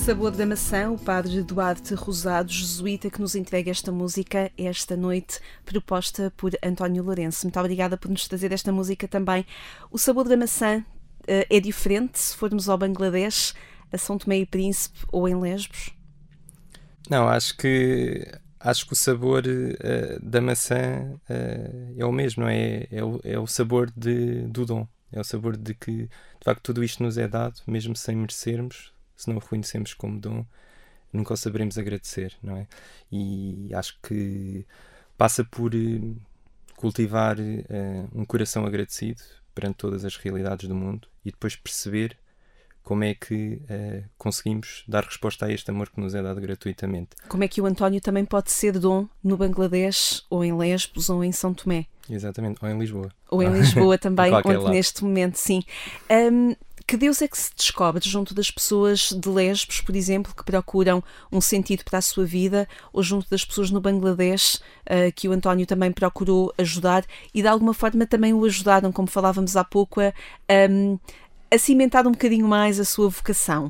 Sabor 0.08 0.32
da 0.32 0.46
Maçã, 0.46 0.90
o 0.90 0.98
padre 0.98 1.44
Duarte 1.44 1.94
Rosado, 1.94 2.50
jesuíta, 2.50 3.10
que 3.10 3.20
nos 3.20 3.36
entrega 3.36 3.70
esta 3.70 3.92
música 3.92 4.50
esta 4.58 4.96
noite, 4.96 5.42
proposta 5.66 6.32
por 6.38 6.54
António 6.64 7.04
Lourenço. 7.04 7.46
Muito 7.46 7.60
obrigada 7.60 7.98
por 7.98 8.10
nos 8.10 8.26
trazer 8.26 8.54
esta 8.54 8.72
música 8.72 9.06
também. 9.06 9.46
O 9.92 9.98
Sabor 9.98 10.30
da 10.30 10.38
Maçã 10.38 10.82
eh, 11.28 11.46
é 11.50 11.60
diferente 11.60 12.20
se 12.20 12.38
formos 12.38 12.70
ao 12.70 12.78
Bangladesh, 12.78 13.54
a 13.92 13.98
São 13.98 14.18
Tomé 14.18 14.38
e 14.38 14.46
Príncipe 14.46 14.98
ou 15.12 15.28
em 15.28 15.38
Lesbos? 15.38 15.90
Não, 17.10 17.28
acho 17.28 17.58
que 17.58 18.32
acho 18.62 18.88
que 18.88 18.94
o 18.94 18.96
sabor 18.96 19.44
eh, 19.46 20.20
da 20.24 20.40
maçã 20.40 21.20
eh, 21.28 21.96
é 21.98 22.06
o 22.06 22.14
mesmo, 22.14 22.44
não 22.44 22.50
é? 22.50 22.88
É 22.90 23.04
o, 23.04 23.20
é 23.26 23.38
o 23.38 23.46
sabor 23.46 23.92
de, 23.94 24.44
do 24.44 24.66
dom. 24.66 24.88
É 25.12 25.20
o 25.20 25.24
sabor 25.26 25.58
de 25.58 25.74
que, 25.74 25.92
de 25.92 26.46
facto, 26.46 26.64
tudo 26.64 26.82
isto 26.82 27.04
nos 27.04 27.18
é 27.18 27.28
dado, 27.28 27.60
mesmo 27.68 27.94
sem 27.94 28.16
merecermos, 28.16 28.96
se 29.18 29.28
não 29.28 29.38
o 29.38 29.40
reconhecemos 29.40 29.94
como 29.94 30.20
dom, 30.20 30.46
nunca 31.12 31.34
o 31.34 31.38
saberemos 31.38 31.78
agradecer, 31.78 32.34
não 32.42 32.56
é? 32.56 32.68
E 33.12 33.74
acho 33.74 33.98
que 34.02 34.66
passa 35.18 35.44
por 35.44 35.74
eh, 35.74 36.00
cultivar 36.76 37.38
eh, 37.40 38.06
um 38.14 38.24
coração 38.24 38.66
agradecido 38.66 39.22
perante 39.54 39.78
todas 39.78 40.06
as 40.06 40.16
realidades 40.16 40.70
do 40.70 40.76
mundo 40.76 41.08
e 41.26 41.32
depois 41.32 41.56
perceber 41.56 42.18
como 42.84 43.04
é 43.04 43.14
que 43.14 43.62
eh, 43.68 44.04
conseguimos 44.18 44.86
dar 44.88 45.04
resposta 45.04 45.46
a 45.46 45.52
este 45.52 45.70
amor 45.70 45.90
que 45.90 46.00
nos 46.00 46.16
é 46.16 46.22
dado 46.24 46.40
gratuitamente. 46.40 47.10
Como 47.28 47.44
é 47.44 47.48
que 47.48 47.60
o 47.60 47.66
António 47.66 48.00
também 48.00 48.24
pode 48.24 48.50
ser 48.50 48.80
dom 48.80 49.06
no 49.22 49.36
Bangladesh, 49.36 50.24
ou 50.30 50.42
em 50.42 50.56
Lesbos, 50.56 51.10
ou 51.10 51.22
em 51.22 51.34
São 51.34 51.54
Tomé? 51.54 51.86
Exatamente, 52.10 52.64
ou 52.64 52.70
em 52.70 52.80
Lisboa. 52.80 53.12
Ou 53.30 53.44
em 53.44 53.52
Lisboa 53.52 53.98
também, 54.00 54.32
onde 54.34 54.56
lado. 54.56 54.70
neste 54.70 55.04
momento, 55.04 55.36
sim. 55.36 55.64
Hum, 56.10 56.56
que 56.88 56.96
Deus 56.96 57.22
é 57.22 57.28
que 57.28 57.38
se 57.38 57.52
descobre 57.54 58.08
junto 58.10 58.34
das 58.34 58.50
pessoas 58.50 59.10
de 59.12 59.28
Lesbos, 59.28 59.82
por 59.82 59.94
exemplo, 59.94 60.34
que 60.34 60.44
procuram 60.44 61.04
um 61.30 61.42
sentido 61.42 61.84
para 61.84 62.00
a 62.00 62.02
sua 62.02 62.26
vida, 62.26 62.66
ou 62.94 63.04
junto 63.04 63.30
das 63.30 63.44
pessoas 63.44 63.70
no 63.70 63.82
Bangladesh, 63.82 64.62
ah, 64.86 65.12
que 65.14 65.28
o 65.28 65.34
António 65.34 65.66
também 65.66 65.92
procurou 65.92 66.54
ajudar 66.58 67.06
e 67.34 67.42
de 67.42 67.48
alguma 67.48 67.74
forma 67.74 68.08
também 68.08 68.34
o 68.34 68.46
ajudaram, 68.46 68.90
como 68.94 69.10
falávamos 69.10 69.58
há 69.58 69.66
pouco, 69.66 70.00
a, 70.00 70.14
hum, 70.70 70.98
a 71.52 71.58
cimentar 71.58 72.08
um 72.08 72.12
bocadinho 72.12 72.48
mais 72.48 72.80
a 72.80 72.86
sua 72.86 73.10
vocação. 73.10 73.70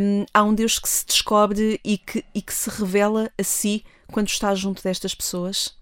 Hum, 0.00 0.24
há 0.32 0.44
um 0.44 0.54
Deus 0.54 0.78
que 0.78 0.88
se 0.88 1.04
descobre 1.04 1.80
e 1.84 1.98
que, 1.98 2.24
e 2.32 2.40
que 2.40 2.54
se 2.54 2.70
revela 2.70 3.32
a 3.36 3.42
si 3.42 3.84
quando 4.12 4.28
está 4.28 4.54
junto 4.54 4.80
destas 4.80 5.12
pessoas. 5.12 5.76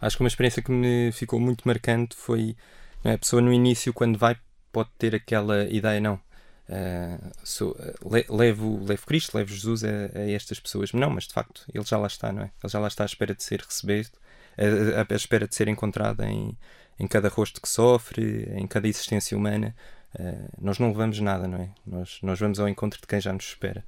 Acho 0.00 0.16
que 0.16 0.22
uma 0.24 0.28
experiência 0.28 0.60
que 0.60 0.72
me 0.72 1.12
ficou 1.12 1.38
muito 1.38 1.66
marcante 1.66 2.16
foi 2.16 2.56
é, 3.04 3.12
a 3.12 3.18
pessoa 3.18 3.40
no 3.40 3.52
início, 3.52 3.92
quando 3.92 4.18
vai, 4.18 4.36
pode 4.76 4.90
ter 4.98 5.14
aquela 5.14 5.64
ideia, 5.80 6.00
não. 6.00 6.20
ah, 6.68 7.18
sou- 7.44 7.74
le- 8.12 8.26
levo, 8.28 8.84
levo 8.84 9.06
Cristo, 9.06 9.34
levo 9.38 9.50
Jesus 9.50 9.82
a, 9.84 9.88
a 10.18 10.30
estas 10.30 10.58
pessoas. 10.60 10.92
Não, 10.92 11.08
mas 11.10 11.24
de 11.26 11.32
facto, 11.32 11.64
ele 11.72 11.84
já 11.84 11.96
lá 11.98 12.06
está, 12.08 12.32
não 12.32 12.42
é? 12.42 12.50
Ele 12.62 12.70
já 12.74 12.78
lá 12.78 12.88
está 12.88 13.04
à 13.04 13.06
espera 13.06 13.34
de 13.34 13.42
ser 13.42 13.60
recebido, 13.60 14.10
a- 14.58 15.12
à 15.12 15.16
espera 15.16 15.46
de 15.48 15.54
ser 15.54 15.68
encontrado 15.68 16.22
em, 16.24 16.56
em 16.98 17.06
cada 17.06 17.28
rosto 17.28 17.60
que 17.60 17.68
sofre, 17.68 18.48
em 18.54 18.66
cada 18.66 18.86
existência 18.88 19.36
humana. 19.36 19.74
Ah, 20.18 20.48
nós 20.60 20.78
não 20.78 20.88
levamos 20.88 21.18
nada, 21.20 21.46
não 21.48 21.58
é? 21.58 21.68
Nós, 21.86 22.18
nós 22.22 22.38
vamos 22.38 22.58
ao 22.60 22.68
encontro 22.68 23.00
de 23.00 23.06
quem 23.06 23.20
já 23.20 23.32
nos 23.32 23.44
espera. 23.46 23.82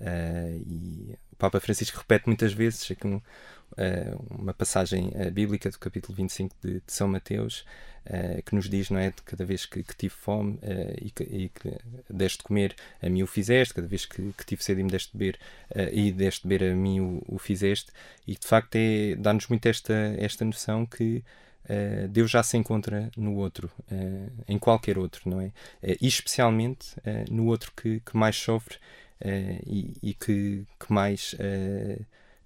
Ah, 0.00 0.48
e 0.66 1.16
o 1.32 1.36
Papa 1.36 1.60
Francisco 1.60 1.98
repete 1.98 2.26
muitas 2.26 2.52
vezes 2.52 2.90
aqui 2.90 3.06
um, 3.06 3.16
ah, 3.16 3.20
uma 4.30 4.52
passagem 4.52 5.12
ah, 5.14 5.30
bíblica 5.30 5.70
do 5.70 5.78
capítulo 5.78 6.14
25 6.14 6.54
de, 6.62 6.74
de 6.74 6.92
São 6.92 7.08
Mateus 7.08 7.64
ah, 8.06 8.42
que 8.44 8.54
nos 8.54 8.68
diz, 8.68 8.90
não 8.90 8.98
é? 8.98 9.10
De 9.10 9.22
cada 9.22 9.44
vez 9.44 9.64
que, 9.64 9.82
que 9.82 9.96
tive 9.96 10.14
fome 10.14 10.58
e, 11.00 11.10
que, 11.10 11.22
e 11.22 11.48
que 11.48 11.72
deste 12.10 12.38
de 12.38 12.44
comer, 12.44 12.74
a 13.02 13.08
mim 13.08 13.22
o 13.22 13.26
fizeste, 13.26 13.74
cada 13.74 13.86
vez 13.86 14.04
que, 14.04 14.32
que 14.32 14.44
tive 14.44 14.62
sede 14.62 14.80
e 14.80 14.84
me 14.84 14.90
deste 14.90 15.12
de 15.12 15.18
beber 15.18 15.38
e 15.92 16.12
deste 16.12 16.42
de 16.42 16.48
beber, 16.48 16.72
a 16.72 16.74
mim 16.74 17.00
o, 17.00 17.22
o 17.26 17.38
fizeste. 17.38 17.92
E 18.26 18.34
de 18.34 18.46
facto 18.46 18.76
é, 18.76 19.14
dá-nos 19.16 19.46
muito 19.48 19.66
esta, 19.66 19.94
esta 20.18 20.44
noção 20.44 20.84
que 20.84 21.22
Deus 22.10 22.30
já 22.30 22.42
se 22.42 22.56
encontra 22.56 23.08
no 23.16 23.36
outro, 23.36 23.70
em 24.48 24.58
qualquer 24.58 24.98
outro, 24.98 25.30
não 25.30 25.40
é? 25.40 25.52
E 26.00 26.08
especialmente 26.08 26.96
no 27.30 27.46
outro 27.46 27.72
que, 27.74 28.00
que 28.00 28.16
mais 28.16 28.36
sofre 28.36 28.76
e, 29.64 29.94
e 30.02 30.12
que, 30.12 30.66
que 30.78 30.92
mais 30.92 31.36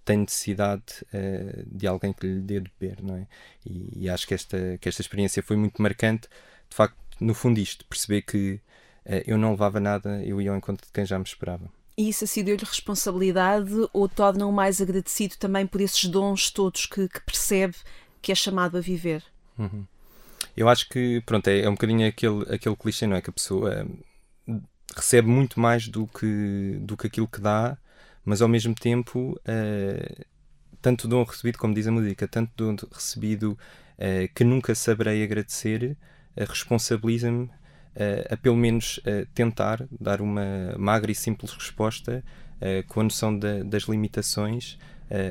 tem 0.07 0.19
necessidade 0.19 1.05
uh, 1.13 1.67
de 1.67 1.87
alguém 1.87 2.13
que 2.13 2.27
lhe 2.27 2.41
dê 2.41 2.61
de 2.61 2.71
beber, 2.79 3.03
não 3.03 3.17
é? 3.17 3.27
E, 3.67 4.05
e 4.05 4.09
acho 4.09 4.27
que 4.27 4.33
esta, 4.33 4.79
que 4.81 4.89
esta 4.89 5.03
experiência 5.03 5.43
foi 5.43 5.57
muito 5.57 5.83
marcante, 5.83 6.29
de 6.71 6.77
facto, 6.77 6.97
no 7.21 7.35
fundo, 7.35 7.59
isto, 7.59 7.85
perceber 7.87 8.23
que 8.23 8.61
uh, 9.05 9.23
eu 9.27 9.37
não 9.37 9.51
levava 9.51 9.81
nada, 9.81 10.23
eu 10.25 10.41
ia 10.41 10.51
ao 10.51 10.57
encontro 10.57 10.87
de 10.87 10.93
quem 10.93 11.05
já 11.05 11.19
me 11.19 11.25
esperava. 11.25 11.69
E 11.99 12.09
isso 12.09 12.25
assim 12.25 12.45
deu-lhe 12.45 12.65
responsabilidade 12.65 13.73
ou 13.93 14.09
torna-o 14.09 14.53
mais 14.53 14.81
agradecido 14.81 15.37
também 15.39 15.67
por 15.67 15.81
esses 15.81 16.05
dons 16.05 16.51
todos 16.51 16.87
que, 16.87 17.09
que 17.09 17.21
percebe 17.21 17.75
que 18.23 18.31
é 18.31 18.35
chamado 18.35 18.77
a 18.77 18.81
viver? 18.81 19.25
Uhum. 19.59 19.87
Eu 20.57 20.69
acho 20.69 20.89
que, 20.89 21.23
pronto, 21.27 21.49
é, 21.49 21.61
é 21.61 21.69
um 21.69 21.73
bocadinho 21.73 22.07
aquele, 22.07 22.43
aquele 22.55 22.77
clichê, 22.77 23.07
não 23.07 23.17
é? 23.17 23.21
Que 23.21 23.31
a 23.31 23.33
pessoa 23.33 23.87
hum, 24.47 24.63
recebe 24.95 25.29
muito 25.29 25.59
mais 25.59 25.89
do 25.89 26.07
que, 26.07 26.79
do 26.81 26.97
que 26.97 27.07
aquilo 27.07 27.29
que 27.29 27.41
dá, 27.41 27.77
mas 28.27 28.43
ao 28.43 28.49
mesmo 28.49 28.75
tempo, 28.75 29.41
uh, 29.41 30.25
tanto 30.83 31.07
dom 31.07 31.23
recebido, 31.23 31.59
como 31.59 31.73
diz 31.73 31.87
a 31.87 31.93
música, 31.93 32.27
tanto 32.27 32.51
dom 32.57 32.77
recebido 32.93 33.53
uh, 33.53 34.35
que 34.35 34.43
nunca 34.43 34.75
saberei 34.75 35.23
agradecer, 35.23 35.97
uh, 36.37 36.45
responsabiliza-me 36.47 37.49
a 38.31 38.37
pelo 38.37 38.57
menos 38.57 39.01
tentar 39.33 39.89
dar 39.99 40.21
uma 40.21 40.77
magra 40.77 41.11
e 41.11 41.15
simples 41.15 41.51
resposta 41.51 42.23
com 42.89 43.01
a 43.01 43.05
noção 43.05 43.39
da, 43.39 43.63
das 43.63 43.85
limitações 43.85 44.77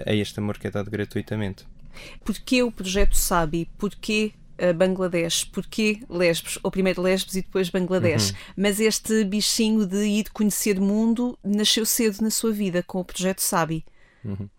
a 0.03 0.11
este 0.11 0.39
amor 0.39 0.57
que 0.57 0.65
é 0.65 0.71
dado 0.71 0.89
gratuitamente. 0.89 1.63
Porquê 2.23 2.63
o 2.63 2.71
projeto 2.71 3.15
Sabi? 3.15 3.69
Porquê 3.77 4.33
Bangladesh? 4.75 5.45
Porquê 5.45 6.01
Lesbos? 6.09 6.59
Ou 6.63 6.71
primeiro 6.71 7.01
Lesbos 7.01 7.35
e 7.35 7.41
depois 7.41 7.69
Bangladesh? 7.69 8.31
Uhum. 8.31 8.37
Mas 8.57 8.79
este 8.79 9.23
bichinho 9.23 9.85
de 9.85 10.05
ir 10.05 10.29
conhecer 10.31 10.79
o 10.79 10.81
mundo 10.81 11.37
nasceu 11.43 11.85
cedo 11.85 12.21
na 12.21 12.29
sua 12.29 12.51
vida 12.51 12.83
com 12.83 12.99
o 12.99 13.05
projeto 13.05 13.39
Sabi. 13.39 13.85
Uhum. 14.23 14.49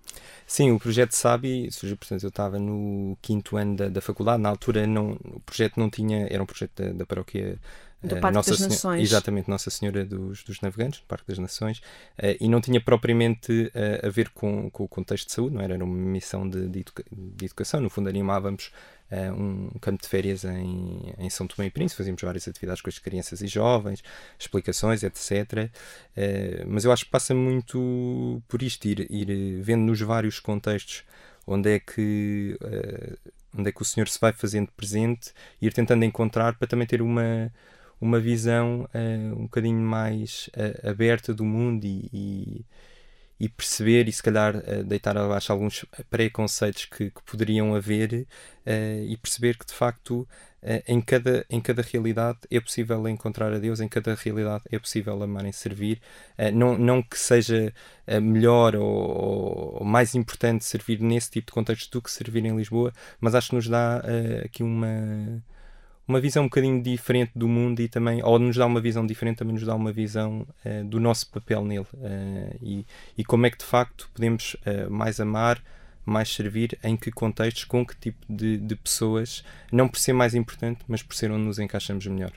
Sim, 0.47 0.71
o 0.71 0.79
projeto 0.79 1.13
Sabi 1.13 1.69
surgiu, 1.73 1.97
portanto, 1.97 2.23
eu 2.23 2.29
estava 2.29 2.59
no 2.59 3.19
quinto 3.21 3.57
ano 3.57 3.75
da, 3.75 3.89
da 3.89 4.01
faculdade, 4.01 4.41
na 4.41 4.49
altura 4.49 4.87
não, 4.87 5.19
o 5.25 5.41
projeto 5.41 5.77
não 5.77 5.91
tinha, 5.91 6.29
era 6.31 6.41
um 6.41 6.47
projeto 6.47 6.83
da, 6.83 6.93
da 6.93 7.07
paróquia 7.07 7.59
do 8.01 8.17
Parque 8.21 8.35
Nossa 8.35 8.51
das 8.51 8.59
Senhora, 8.59 8.75
Nações. 8.75 9.03
Exatamente, 9.03 9.51
Nossa 9.51 9.71
Senhora 9.71 10.05
dos, 10.05 10.45
dos 10.45 10.61
Navegantes, 10.61 11.01
do 11.01 11.07
Parque 11.07 11.27
das 11.27 11.39
Nações, 11.39 11.79
uh, 11.79 12.37
e 12.41 12.49
não 12.49 12.61
tinha 12.61 12.81
propriamente 12.81 13.73
uh, 13.75 14.07
a 14.07 14.11
ver 14.11 14.31
com, 14.31 14.71
com, 14.71 14.85
o 14.85 14.89
contexto 14.89 15.27
de 15.27 15.33
saúde, 15.33 15.57
não 15.57 15.63
era, 15.63 15.75
era 15.75 15.85
uma 15.85 15.95
missão 15.95 16.49
de, 16.49 16.69
de, 16.69 16.81
educa 16.81 17.05
de 17.11 17.45
educação, 17.45 17.81
no 17.81 17.91
fundo 17.91 18.09
animávamos 18.09 18.71
uh, 19.11 19.33
um 19.33 19.71
campo 19.81 20.03
de 20.03 20.09
férias 20.09 20.45
em, 20.45 21.15
em 21.19 21.31
São 21.31 21.47
Tomé 21.47 21.67
e 21.67 21.71
Príncipe, 21.71 21.99
fazíamos 21.99 22.23
várias 22.23 22.47
atividades 22.47 22.83
com 22.83 22.89
as 22.89 22.99
crianças 22.99 23.41
e 23.43 23.47
jovens, 23.47 24.03
explicações, 24.39 25.03
etc. 25.03 25.71
mas 26.67 26.85
eu 26.85 26.93
acho 26.93 27.05
que 27.05 27.11
passa 27.11 27.35
muito 27.35 28.43
por 28.49 28.63
isto, 28.63 28.87
ir, 28.87 29.11
ir 29.11 29.61
vendo 29.63 29.83
nos 29.83 30.01
vários 30.01 30.41
contextos 30.41 31.05
onde 31.47 31.75
é 31.75 31.81
que 31.81 32.59
onde 33.57 33.69
é 33.71 33.73
que 33.73 33.83
o 33.83 33.85
Senhor 33.85 34.09
se 34.09 34.19
vai 34.21 34.33
fazendo 34.33 34.69
presente, 34.77 35.33
ir 35.63 35.73
tentando 35.73 36.05
encontrar 36.05 36.57
para 36.57 36.67
também 36.69 36.87
ter 36.87 37.01
uma 37.01 37.51
uma 38.01 38.21
visão 38.21 38.89
uh, 38.95 39.39
um 39.39 39.43
bocadinho 39.45 39.81
mais 39.81 40.51
uh, 40.55 40.89
aberta 40.89 41.33
do 41.33 41.45
mundo 41.45 41.85
e, 41.85 42.11
e, 42.13 42.67
e, 43.39 43.49
perceber 43.49 44.09
e 44.09 44.13
se 44.13 44.23
calhar 44.23 44.57
uh, 44.57 44.85
deitar 44.85 45.17
abaixo 45.17 45.53
alguns 45.53 45.85
preconceitos 46.11 46.87
que, 46.87 47.11
que 47.11 47.23
poderiam 47.25 47.75
haver 47.75 48.27
e 49.09 49.17
perceber 49.19 49.57
que 49.57 49.65
de 49.65 49.73
facto 49.73 50.27
em, 50.89 51.01
cada, 51.01 51.47
em 51.49 51.61
cada 51.61 51.83
realidade 51.83 52.41
é 52.51 52.59
possível 52.59 53.09
encontrar 53.09 53.53
a 53.53 53.59
Deus, 53.61 53.79
em 53.79 53.87
cada 53.87 54.13
realidade 54.17 54.65
é 54.73 54.77
possível 54.77 55.23
amar 55.23 55.47
e 55.47 55.53
servir. 55.53 56.01
não, 56.53 56.77
não 56.77 57.01
que 57.01 57.17
seja 57.17 57.73
melhor 58.21 58.75
ou, 58.75 59.79
ou, 59.79 59.85
mais 59.85 60.17
importante 60.17 60.65
servir 60.65 61.01
nesse 61.01 61.31
tipo 61.31 61.47
de 61.47 61.53
contexto 61.53 61.93
do 61.93 62.03
que 62.03 62.11
servir 62.11 62.45
em 62.45 62.57
Lisboa, 62.57 62.93
mas 63.21 63.37
acho 63.37 63.51
que 63.51 63.55
nos 63.55 63.69
dá 63.69 64.03
aqui 64.45 64.65
uma 64.65 65.41
uma 66.07 66.21
visão 66.21 66.45
um 66.45 66.47
bocadinho 66.47 66.83
diferente 66.83 67.33
do 67.35 67.49
mundo 67.49 67.81
e 67.81 67.89
também, 67.89 68.23
ou 68.23 68.39
nos 68.39 68.57
dá 68.57 68.67
uma 68.67 68.81
visão 68.81 69.07
diferente, 69.07 69.39
também 69.39 69.55
nos 69.55 69.65
dá 69.65 69.75
uma 69.75 69.93
visão 69.93 70.47
uh, 70.65 70.85
do 70.85 71.01
nosso 71.01 71.31
papel 71.31 71.65
nele 71.65 71.87
uh, 71.95 72.57
e, 72.63 72.87
e 73.19 73.25
como 73.25 73.47
é 73.47 73.51
que 73.51 73.59
de 73.59 73.65
facto 73.65 74.09
podemos 74.15 74.55
uh, 74.55 74.91
mais 74.91 75.21
amar, 75.21 75.61
mais 76.07 76.33
servir, 76.33 76.79
em 76.83 76.97
que 76.97 77.11
contextos, 77.11 77.65
com 77.65 77.85
que 77.85 77.97
tipo 77.97 78.19
de, 78.29 78.57
de 78.59 78.77
pessoas, 78.77 79.45
não 79.73 79.89
por 79.89 79.99
ser 79.99 80.13
mais 80.13 80.35
importante, 80.35 80.81
mas 80.87 81.03
por 81.03 81.15
ser 81.15 81.31
onde 81.31 81.45
nos 81.45 81.59
encaixamos 81.59 82.07
melhor. 82.07 82.33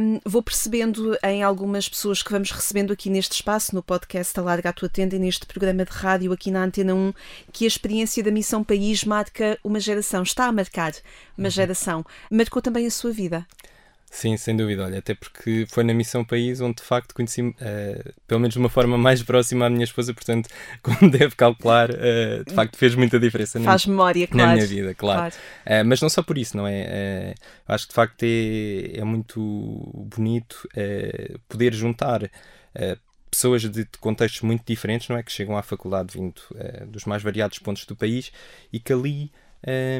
Um, 0.00 0.20
vou 0.24 0.42
percebendo 0.42 1.16
em 1.22 1.42
algumas 1.42 1.88
pessoas 1.88 2.22
que 2.22 2.30
vamos 2.30 2.50
recebendo 2.50 2.92
aqui 2.92 3.08
neste 3.08 3.32
espaço, 3.32 3.74
no 3.74 3.82
podcast 3.82 4.38
Alarga 4.38 4.68
a 4.68 4.72
Tua 4.72 4.88
Tenda 4.88 5.16
e 5.16 5.18
neste 5.18 5.46
programa 5.46 5.84
de 5.84 5.92
rádio 5.92 6.32
aqui 6.32 6.50
na 6.50 6.64
Antena 6.64 6.94
1, 6.94 7.12
que 7.52 7.64
a 7.64 7.68
experiência 7.68 8.22
da 8.22 8.30
Missão 8.30 8.62
País 8.62 9.04
marca 9.04 9.58
uma 9.64 9.80
geração, 9.80 10.22
está 10.22 10.46
a 10.46 10.52
marcar 10.52 10.92
uma 11.36 11.46
uhum. 11.46 11.50
geração. 11.50 12.04
Marcou 12.30 12.60
também 12.60 12.86
a 12.86 12.90
sua 12.90 13.12
vida? 13.12 13.46
Sim, 14.12 14.36
sem 14.36 14.56
dúvida. 14.56 14.84
Olha, 14.84 14.98
até 14.98 15.14
porque 15.14 15.64
foi 15.68 15.84
na 15.84 15.94
Missão 15.94 16.24
País 16.24 16.60
onde 16.60 16.78
de 16.78 16.82
facto 16.82 17.14
conheci, 17.14 17.42
uh, 17.42 17.54
pelo 18.26 18.40
menos 18.40 18.54
de 18.54 18.58
uma 18.58 18.68
forma 18.68 18.98
mais 18.98 19.22
próxima 19.22 19.66
à 19.66 19.70
minha 19.70 19.84
esposa, 19.84 20.12
portanto, 20.12 20.48
como 20.82 21.08
deve 21.08 21.36
calcular, 21.36 21.90
uh, 21.90 22.44
de 22.44 22.52
facto 22.52 22.76
fez 22.76 22.96
muita 22.96 23.20
diferença 23.20 23.60
Faz 23.60 23.86
na, 23.86 23.90
memória, 23.92 24.26
claro. 24.26 24.48
na 24.48 24.54
minha 24.54 24.66
vida, 24.66 24.94
claro. 24.94 25.30
claro. 25.30 25.34
Uh, 25.64 25.86
mas 25.86 26.00
não 26.02 26.08
só 26.08 26.24
por 26.24 26.36
isso, 26.36 26.56
não 26.56 26.66
é? 26.66 27.34
acho 27.68 27.86
que 27.86 27.92
de 27.92 27.94
facto 27.94 28.22
é, 28.24 28.98
é 28.98 29.04
muito 29.04 29.40
bonito 29.94 30.68
poder 31.48 31.72
juntar 31.72 32.28
pessoas 33.30 33.62
de, 33.62 33.86
contextos 34.00 34.40
muito 34.42 34.64
diferentes, 34.66 35.08
não 35.08 35.16
é? 35.16 35.22
Que 35.22 35.30
chegam 35.30 35.56
à 35.56 35.62
faculdade 35.62 36.12
vindo 36.12 36.42
dos 36.88 37.04
mais 37.04 37.22
variados 37.22 37.58
pontos 37.60 37.86
do 37.86 37.94
país 37.94 38.32
e 38.72 38.80
que 38.80 38.92
ali 38.92 39.30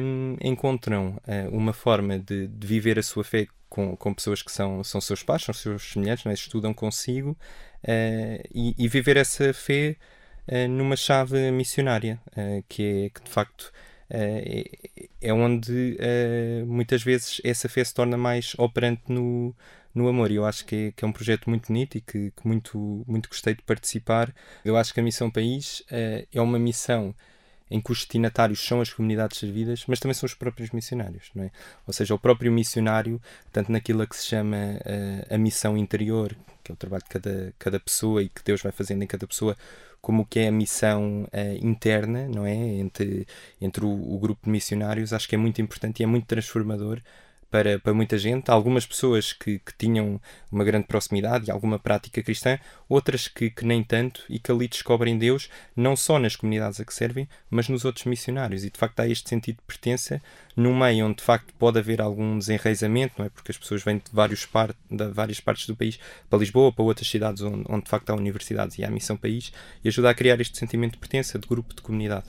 um, 0.03 0.35
encontram 0.41 1.17
uma 1.51 1.71
forma 1.71 2.19
de, 2.19 2.47
de 2.47 2.67
viver 2.67 2.99
a 2.99 3.03
sua 3.03 3.23
fé 3.23 3.47
com, 3.71 3.95
com 3.95 4.13
pessoas 4.13 4.41
que 4.41 4.51
são, 4.51 4.83
são 4.83 4.99
seus 4.99 5.23
pais, 5.23 5.43
são 5.43 5.53
seus 5.53 5.93
semelhantes, 5.93 6.25
né? 6.25 6.33
estudam 6.33 6.73
consigo 6.73 7.31
uh, 7.31 8.47
e, 8.53 8.75
e, 8.77 8.87
viver 8.89 9.15
essa 9.15 9.53
fé 9.53 9.95
uh, 10.45 10.67
numa 10.67 10.97
chave 10.97 11.49
missionária, 11.51 12.19
uh, 12.33 12.61
que 12.67 13.05
é 13.05 13.09
que 13.09 13.23
de 13.23 13.29
facto 13.29 13.71
é, 14.09 14.65
é, 15.21 15.33
onde 15.33 15.97
muitas 16.67 17.01
vezes 17.01 17.39
essa 17.45 17.69
fé 17.69 17.81
se 17.81 17.93
torna 17.93 18.17
mais 18.17 18.53
operante 18.57 19.03
no, 19.07 19.55
no 19.95 20.09
amor. 20.09 20.29
E 20.31 20.35
eu 20.35 20.43
acho 20.45 20.65
que 20.65 20.75
é, 20.75 20.91
que 20.91 21.05
é 21.05 21.07
um 21.07 21.13
projeto 21.13 21.49
muito 21.49 21.67
bonito 21.67 21.97
e 21.97 22.01
que, 22.01 22.29
que, 22.31 22.45
muito, 22.45 23.05
muito 23.07 23.29
gostei 23.29 23.55
de 23.55 23.61
participar. 23.61 24.35
Eu 24.65 24.75
acho 24.75 24.93
que 24.93 24.99
a 24.99 25.03
Missão 25.03 25.31
País 25.31 25.81
é 25.89 26.41
uma 26.41 26.59
missão 26.59 27.15
em 27.71 27.79
que 27.79 27.91
os 27.91 27.99
destinatários 27.99 28.63
são 28.63 28.81
as 28.81 28.93
comunidades 28.93 29.39
servidas, 29.39 29.85
mas 29.87 29.99
também 29.99 30.13
são 30.13 30.27
os 30.27 30.33
próprios 30.33 30.71
missionários, 30.71 31.31
não 31.33 31.45
é? 31.45 31.51
Ou 31.87 31.93
seja, 31.93 32.13
o 32.13 32.19
próprio 32.19 32.51
missionário, 32.51 33.19
tanto 33.51 33.71
naquilo 33.71 34.05
que 34.05 34.15
se 34.17 34.27
chama 34.27 34.57
uh, 34.57 35.33
a 35.33 35.37
missão 35.37 35.77
interior, 35.77 36.35
que 36.61 36.71
é 36.71 36.73
o 36.73 36.77
trabalho 36.77 37.03
de 37.03 37.09
cada, 37.09 37.53
cada 37.57 37.79
pessoa 37.79 38.21
e 38.21 38.27
que 38.27 38.43
Deus 38.43 38.61
vai 38.61 38.73
fazendo 38.73 39.03
em 39.03 39.07
cada 39.07 39.25
pessoa, 39.25 39.57
como 40.01 40.25
que 40.25 40.39
é 40.39 40.49
a 40.49 40.51
missão 40.51 41.23
uh, 41.23 41.65
interna, 41.65 42.27
não 42.27 42.45
é? 42.45 42.53
Entre, 42.53 43.25
entre 43.61 43.85
o, 43.85 43.89
o 43.89 44.19
grupo 44.19 44.41
de 44.43 44.51
missionários, 44.51 45.13
acho 45.13 45.29
que 45.29 45.35
é 45.35 45.37
muito 45.37 45.61
importante 45.61 46.01
e 46.01 46.03
é 46.03 46.07
muito 46.07 46.25
transformador 46.25 47.01
para, 47.51 47.77
para 47.77 47.93
muita 47.93 48.17
gente. 48.17 48.49
Algumas 48.49 48.85
pessoas 48.85 49.33
que, 49.33 49.59
que 49.59 49.73
tinham 49.77 50.19
uma 50.49 50.63
grande 50.63 50.87
proximidade 50.87 51.47
e 51.47 51.51
alguma 51.51 51.77
prática 51.77 52.23
cristã, 52.23 52.57
outras 52.87 53.27
que, 53.27 53.49
que 53.49 53.65
nem 53.65 53.83
tanto 53.83 54.23
e 54.29 54.39
que 54.39 54.51
ali 54.51 54.67
descobrem 54.67 55.17
Deus, 55.17 55.49
não 55.75 55.95
só 55.95 56.17
nas 56.17 56.35
comunidades 56.35 56.79
a 56.79 56.85
que 56.85 56.93
servem, 56.93 57.27
mas 57.49 57.67
nos 57.67 57.83
outros 57.83 58.05
missionários. 58.05 58.63
E 58.63 58.69
de 58.69 58.79
facto 58.79 59.01
há 59.01 59.07
este 59.07 59.29
sentido 59.29 59.57
de 59.57 59.63
pertença 59.67 60.21
num 60.55 60.77
meio 60.77 61.05
onde 61.05 61.17
de 61.17 61.23
facto 61.23 61.53
pode 61.59 61.77
haver 61.77 62.01
algum 62.01 62.37
desenraizamento, 62.39 63.15
não 63.17 63.25
é? 63.25 63.29
Porque 63.29 63.51
as 63.51 63.57
pessoas 63.57 63.83
vêm 63.83 63.97
de, 63.97 64.03
vários 64.13 64.45
par, 64.45 64.73
de 64.89 65.07
várias 65.09 65.39
partes 65.41 65.67
do 65.67 65.75
país 65.75 65.99
para 66.29 66.39
Lisboa, 66.39 66.71
para 66.71 66.83
outras 66.83 67.09
cidades 67.09 67.41
onde, 67.41 67.65
onde 67.67 67.83
de 67.83 67.89
facto 67.89 68.09
há 68.09 68.15
universidades 68.15 68.77
e 68.77 68.85
há 68.85 68.89
missão 68.89 69.17
país, 69.17 69.51
e 69.83 69.89
ajuda 69.89 70.09
a 70.09 70.13
criar 70.13 70.39
este 70.39 70.57
sentimento 70.57 70.93
de 70.93 70.99
pertença, 70.99 71.37
de 71.37 71.47
grupo, 71.47 71.75
de 71.75 71.81
comunidade. 71.81 72.25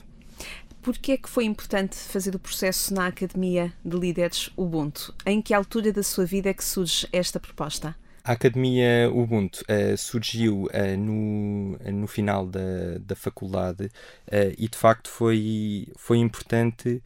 Porquê 0.83 1.13
é 1.13 1.17
que 1.17 1.29
foi 1.29 1.45
importante 1.45 1.95
fazer 1.95 2.35
o 2.35 2.39
processo 2.39 2.93
na 2.93 3.07
Academia 3.07 3.71
de 3.85 3.97
Líderes 3.97 4.51
Ubuntu? 4.57 5.15
Em 5.25 5.41
que 5.41 5.53
altura 5.53 5.93
da 5.93 6.03
sua 6.03 6.25
vida 6.25 6.49
é 6.49 6.53
que 6.53 6.63
surge 6.63 7.07
esta 7.13 7.39
proposta? 7.39 7.95
A 8.21 8.33
Academia 8.33 9.09
Ubuntu 9.09 9.63
uh, 9.63 9.97
surgiu 9.97 10.63
uh, 10.63 10.97
no, 10.97 11.77
no 11.77 12.05
final 12.05 12.45
da, 12.45 12.97
da 12.99 13.15
faculdade 13.15 13.85
uh, 13.85 14.53
e 14.57 14.67
de 14.67 14.77
facto 14.77 15.09
foi, 15.09 15.87
foi 15.95 16.17
importante 16.17 17.01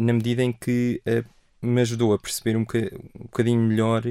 na 0.00 0.12
medida 0.12 0.42
em 0.42 0.52
que 0.52 1.00
me 1.62 1.80
ajudou 1.80 2.12
a 2.12 2.18
perceber 2.18 2.56
um, 2.56 2.62
um 2.62 3.22
bocadinho 3.22 3.60
melhor 3.60 4.02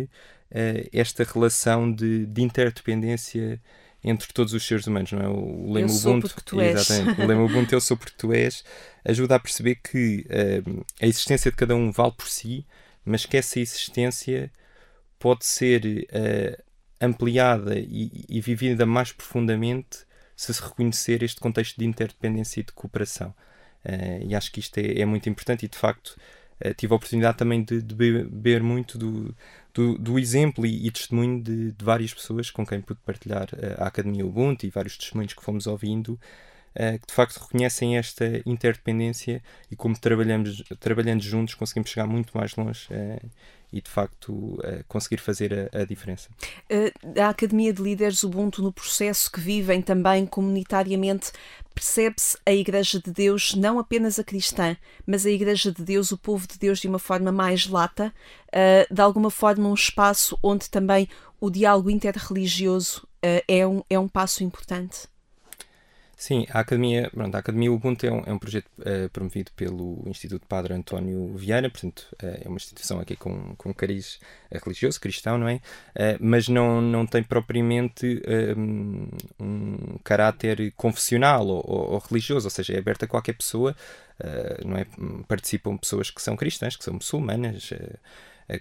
esta 0.91 1.23
relação 1.23 1.91
de, 1.91 2.25
de 2.25 2.41
interdependência 2.41 3.61
entre 4.03 4.33
todos 4.33 4.53
os 4.53 4.65
seres 4.65 4.87
humanos, 4.87 5.11
não 5.11 5.21
é? 5.21 5.27
O 5.27 5.71
lema 5.71 5.89
eu 5.89 5.95
Ubuntu, 5.95 6.27
sou 6.27 6.37
tu 6.43 6.59
és. 6.61 6.75
exatamente, 6.75 7.21
o 7.21 7.27
lema 7.27 7.43
Ubuntu 7.43 7.75
eu 7.75 7.81
sou 7.81 7.95
porque 7.95 8.15
tu 8.17 8.33
és, 8.33 8.63
ajuda 9.05 9.35
a 9.35 9.39
perceber 9.39 9.75
que 9.75 10.25
uh, 10.27 10.85
a 10.99 11.05
existência 11.05 11.51
de 11.51 11.57
cada 11.57 11.75
um 11.75 11.91
vale 11.91 12.13
por 12.13 12.27
si, 12.27 12.65
mas 13.05 13.25
que 13.25 13.37
essa 13.37 13.59
existência 13.59 14.51
pode 15.19 15.45
ser 15.45 15.85
uh, 15.85 16.63
ampliada 16.99 17.77
e, 17.77 18.25
e, 18.27 18.41
vivida 18.41 18.85
mais 18.85 19.11
profundamente 19.11 19.99
se 20.35 20.53
se 20.53 20.61
reconhecer 20.61 21.21
este 21.21 21.39
contexto 21.39 21.77
de 21.77 21.85
interdependência 21.85 22.61
e 22.61 22.63
de 22.63 22.71
cooperação. 22.71 23.33
Uh, 23.85 24.25
e 24.27 24.35
acho 24.35 24.51
que 24.51 24.59
isto 24.59 24.77
é, 24.79 25.01
é, 25.01 25.05
muito 25.05 25.29
importante 25.29 25.65
e 25.65 25.69
de 25.69 25.77
facto 25.77 26.15
tive 26.77 26.93
a 26.93 26.95
oportunidade 26.95 27.39
também 27.39 27.63
de, 27.63 27.81
de 27.81 27.95
beber 27.95 28.61
muito 28.61 28.95
do, 28.95 29.35
do, 29.73 29.97
do 29.97 30.19
exemplo 30.19 30.65
e, 30.65 30.87
e 30.87 30.91
testemunho 30.91 31.41
de, 31.41 31.71
de, 31.71 31.85
várias 31.85 32.13
pessoas 32.13 32.49
com 32.49 32.65
quem 32.65 32.81
pude 32.81 32.99
partilhar 33.05 33.49
uh, 33.53 33.83
a 33.83 33.87
Academia 33.87 34.25
Ubuntu 34.25 34.65
e 34.65 34.69
vários 34.69 34.97
testemunhos 34.97 35.33
que 35.33 35.43
fomos 35.43 35.67
ouvindo, 35.67 36.13
uh, 36.75 36.99
que 36.99 37.07
de 37.07 37.13
facto 37.13 37.37
reconhecem 37.37 37.97
esta 37.97 38.41
interdependência 38.45 39.41
e 39.69 39.75
como 39.75 39.97
trabalhamos, 39.97 40.63
trabalhando 40.79 41.21
juntos 41.21 41.55
conseguimos 41.55 41.89
chegar 41.89 42.07
muito 42.07 42.37
mais 42.37 42.55
longe 42.55 42.87
uh, 42.91 43.29
e 43.71 43.81
de 43.81 43.89
facto 43.89 44.31
uh, 44.31 44.83
conseguir 44.87 45.17
fazer 45.17 45.69
a, 45.73 45.81
a 45.81 45.85
diferença. 45.85 46.29
Uh, 46.69 47.19
a 47.19 47.29
Academia 47.29 47.73
de 47.73 47.81
Líderes 47.81 48.23
Ubuntu, 48.23 48.61
no 48.61 48.71
processo 48.71 49.31
que 49.31 49.39
vivem 49.39 49.81
também 49.81 50.25
comunitariamente, 50.25 51.31
percebe-se 51.73 52.37
a 52.45 52.51
Igreja 52.51 52.99
de 52.99 53.11
Deus 53.11 53.55
não 53.55 53.79
apenas 53.79 54.19
a 54.19 54.23
cristã, 54.23 54.75
mas 55.05 55.25
a 55.25 55.29
Igreja 55.29 55.71
de 55.71 55.83
Deus, 55.83 56.11
o 56.11 56.17
povo 56.17 56.47
de 56.47 56.57
Deus, 56.57 56.79
de 56.79 56.87
uma 56.87 56.99
forma 56.99 57.31
mais 57.31 57.67
lata, 57.67 58.13
uh, 58.47 58.93
de 58.93 59.01
alguma 59.01 59.29
forma 59.29 59.67
um 59.67 59.73
espaço 59.73 60.37
onde 60.43 60.69
também 60.69 61.07
o 61.39 61.49
diálogo 61.49 61.89
interreligioso 61.89 63.07
é, 63.47 63.67
um, 63.67 63.83
é 63.89 63.99
um 63.99 64.07
passo 64.07 64.43
importante. 64.43 65.10
Sim, 66.21 66.45
a 66.51 66.59
Academia, 66.59 67.09
pronto, 67.11 67.33
a 67.33 67.39
Academia 67.39 67.73
Ubuntu 67.73 68.05
é 68.05 68.11
um, 68.11 68.23
é 68.27 68.31
um 68.31 68.37
projeto 68.37 68.67
uh, 68.77 69.09
promovido 69.09 69.51
pelo 69.55 70.03
Instituto 70.05 70.45
Padre 70.45 70.75
António 70.75 71.35
Vieira, 71.35 71.67
portanto, 71.67 72.05
uh, 72.21 72.43
é 72.45 72.47
uma 72.47 72.57
instituição 72.57 72.99
aqui 72.99 73.15
com, 73.15 73.55
com 73.55 73.73
cariz 73.73 74.19
religioso, 74.51 75.01
cristão, 75.01 75.39
não 75.39 75.47
é? 75.49 75.55
Uh, 75.55 76.19
mas 76.19 76.47
não, 76.47 76.79
não 76.79 77.07
tem 77.07 77.23
propriamente 77.23 78.21
um, 78.55 79.09
um 79.39 79.97
caráter 80.03 80.71
confessional 80.77 81.47
ou, 81.47 81.63
ou, 81.67 81.93
ou, 81.93 81.97
religioso, 81.97 82.45
ou 82.45 82.51
seja, 82.51 82.75
é 82.75 82.77
aberta 82.77 83.05
a 83.05 83.07
qualquer 83.07 83.33
pessoa, 83.33 83.75
não 84.63 84.77
é? 84.77 84.85
Participam 85.27 85.75
pessoas 85.75 86.11
que 86.11 86.21
são 86.21 86.35
cristãs, 86.35 86.75
que 86.75 86.83
são 86.83 86.93
muçulmanas 86.93 87.73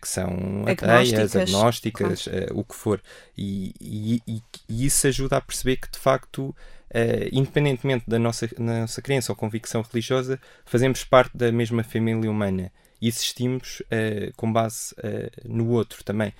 que 0.00 0.08
são 0.08 0.64
ateias, 0.66 1.34
agnósticas, 1.34 2.24
claro. 2.24 2.54
uh, 2.54 2.60
o 2.60 2.64
que 2.64 2.74
for. 2.74 3.02
E, 3.36 3.74
e, 3.80 4.22
e, 4.68 4.86
isso 4.86 5.06
ajuda 5.08 5.36
a 5.36 5.40
perceber 5.40 5.76
que, 5.78 5.90
de 5.90 5.98
facto, 5.98 6.54
uh, 6.90 7.28
independentemente 7.32 8.04
da 8.08 8.18
nossa, 8.18 8.48
nossa 8.58 9.02
crença 9.02 9.32
ou 9.32 9.36
convicção 9.36 9.82
religiosa, 9.82 10.40
fazemos 10.64 11.04
parte 11.04 11.36
da 11.36 11.50
mesma 11.50 11.82
família 11.82 12.30
humana 12.30 12.72
e 13.00 13.08
existimos 13.08 13.80
uh, 13.80 14.32
com 14.36 14.52
base 14.52 14.94
no 15.44 15.68
outro 15.68 16.04
também. 16.04 16.32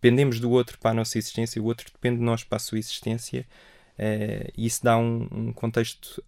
Dependemos 0.00 0.38
do 0.38 0.50
outro 0.50 0.78
para 0.78 0.90
a 0.90 0.94
nossa 0.94 1.16
existência 1.18 1.60
o 1.60 1.64
outro 1.64 1.86
depende 1.92 2.18
de 2.18 2.24
nós 2.24 2.44
para 2.44 2.56
a 2.56 2.60
sua 2.60 2.78
existência. 2.78 3.46
e 4.56 4.66
isso 4.66 4.84
dá 4.84 4.98
um, 4.98 5.26
um 5.32 5.52
contexto 5.52 6.22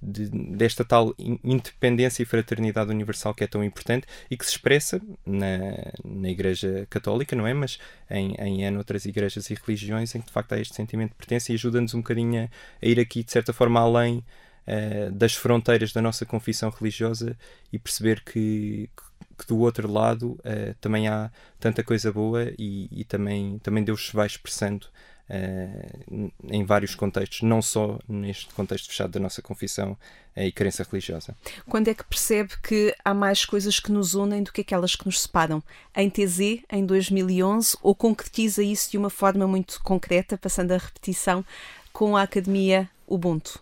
de, 0.00 0.28
desta 0.28 0.84
tal 0.84 1.14
independência 1.18 2.22
e 2.22 2.26
fraternidade 2.26 2.90
universal 2.90 3.34
que 3.34 3.44
é 3.44 3.46
tão 3.46 3.62
importante 3.64 4.06
e 4.30 4.36
que 4.36 4.44
se 4.44 4.52
expressa 4.52 5.00
na, 5.26 5.58
na 6.04 6.28
Igreja 6.28 6.86
Católica, 6.88 7.34
não 7.34 7.46
é? 7.46 7.54
Mas 7.54 7.78
em, 8.10 8.34
em, 8.38 8.64
em 8.64 8.76
outras 8.76 9.04
igrejas 9.04 9.50
e 9.50 9.54
religiões 9.54 10.14
em 10.14 10.20
que 10.20 10.26
de 10.26 10.32
facto 10.32 10.52
há 10.52 10.60
este 10.60 10.74
sentimento 10.74 11.10
de 11.10 11.16
pertença 11.16 11.52
e 11.52 11.54
ajuda-nos 11.54 11.94
um 11.94 11.98
bocadinho 11.98 12.48
a, 12.82 12.86
ir 12.86 13.00
aqui 13.00 13.22
de 13.24 13.32
certa 13.32 13.52
forma 13.52 13.80
além 13.80 14.18
uh, 14.18 15.10
das 15.12 15.34
fronteiras 15.34 15.92
da 15.92 16.00
nossa 16.00 16.24
confissão 16.24 16.70
religiosa 16.70 17.36
e 17.72 17.78
perceber 17.78 18.22
que, 18.22 18.88
que 19.36 19.46
do 19.46 19.58
outro 19.58 19.90
lado 19.90 20.32
uh, 20.32 20.74
também 20.80 21.08
há 21.08 21.30
tanta 21.58 21.82
coisa 21.82 22.12
boa 22.12 22.52
e, 22.56 22.88
e, 22.92 23.04
também, 23.04 23.58
também 23.58 23.82
Deus 23.82 24.08
se 24.08 24.12
vai 24.14 24.26
expressando 24.26 24.86
uh, 25.28 26.32
em 26.50 26.64
vários 26.64 26.94
contextos, 26.94 27.42
não 27.42 27.60
só 27.62 27.98
neste 28.08 28.46
contexto 28.54 28.88
fechado 28.88 29.10
da 29.10 29.20
nossa 29.20 29.42
confissão 29.42 29.92
uh, 29.92 30.40
e 30.40 30.52
crença 30.52 30.86
religiosa. 30.88 31.36
Quando 31.68 31.88
é 31.88 31.94
que 31.94 32.04
percebe 32.04 32.54
que 32.62 32.94
há 33.04 33.14
mais 33.14 33.44
coisas 33.44 33.78
que 33.78 33.92
nos 33.92 34.14
unem 34.14 34.42
do 34.42 34.52
que 34.52 34.62
aquelas 34.62 34.94
que 34.94 35.06
nos 35.06 35.20
separam? 35.20 35.62
Em 35.94 36.08
TZ, 36.08 36.62
em 36.70 36.84
2011, 36.84 37.76
ou 37.82 37.94
concretiza 37.94 38.62
isso 38.62 38.90
de 38.90 38.98
uma 38.98 39.10
forma 39.10 39.46
muito 39.46 39.80
concreta, 39.82 40.38
passando 40.38 40.72
a 40.72 40.78
repetição, 40.78 41.44
com 41.92 42.16
a 42.16 42.22
Academia 42.22 42.88
Ubuntu? 43.06 43.60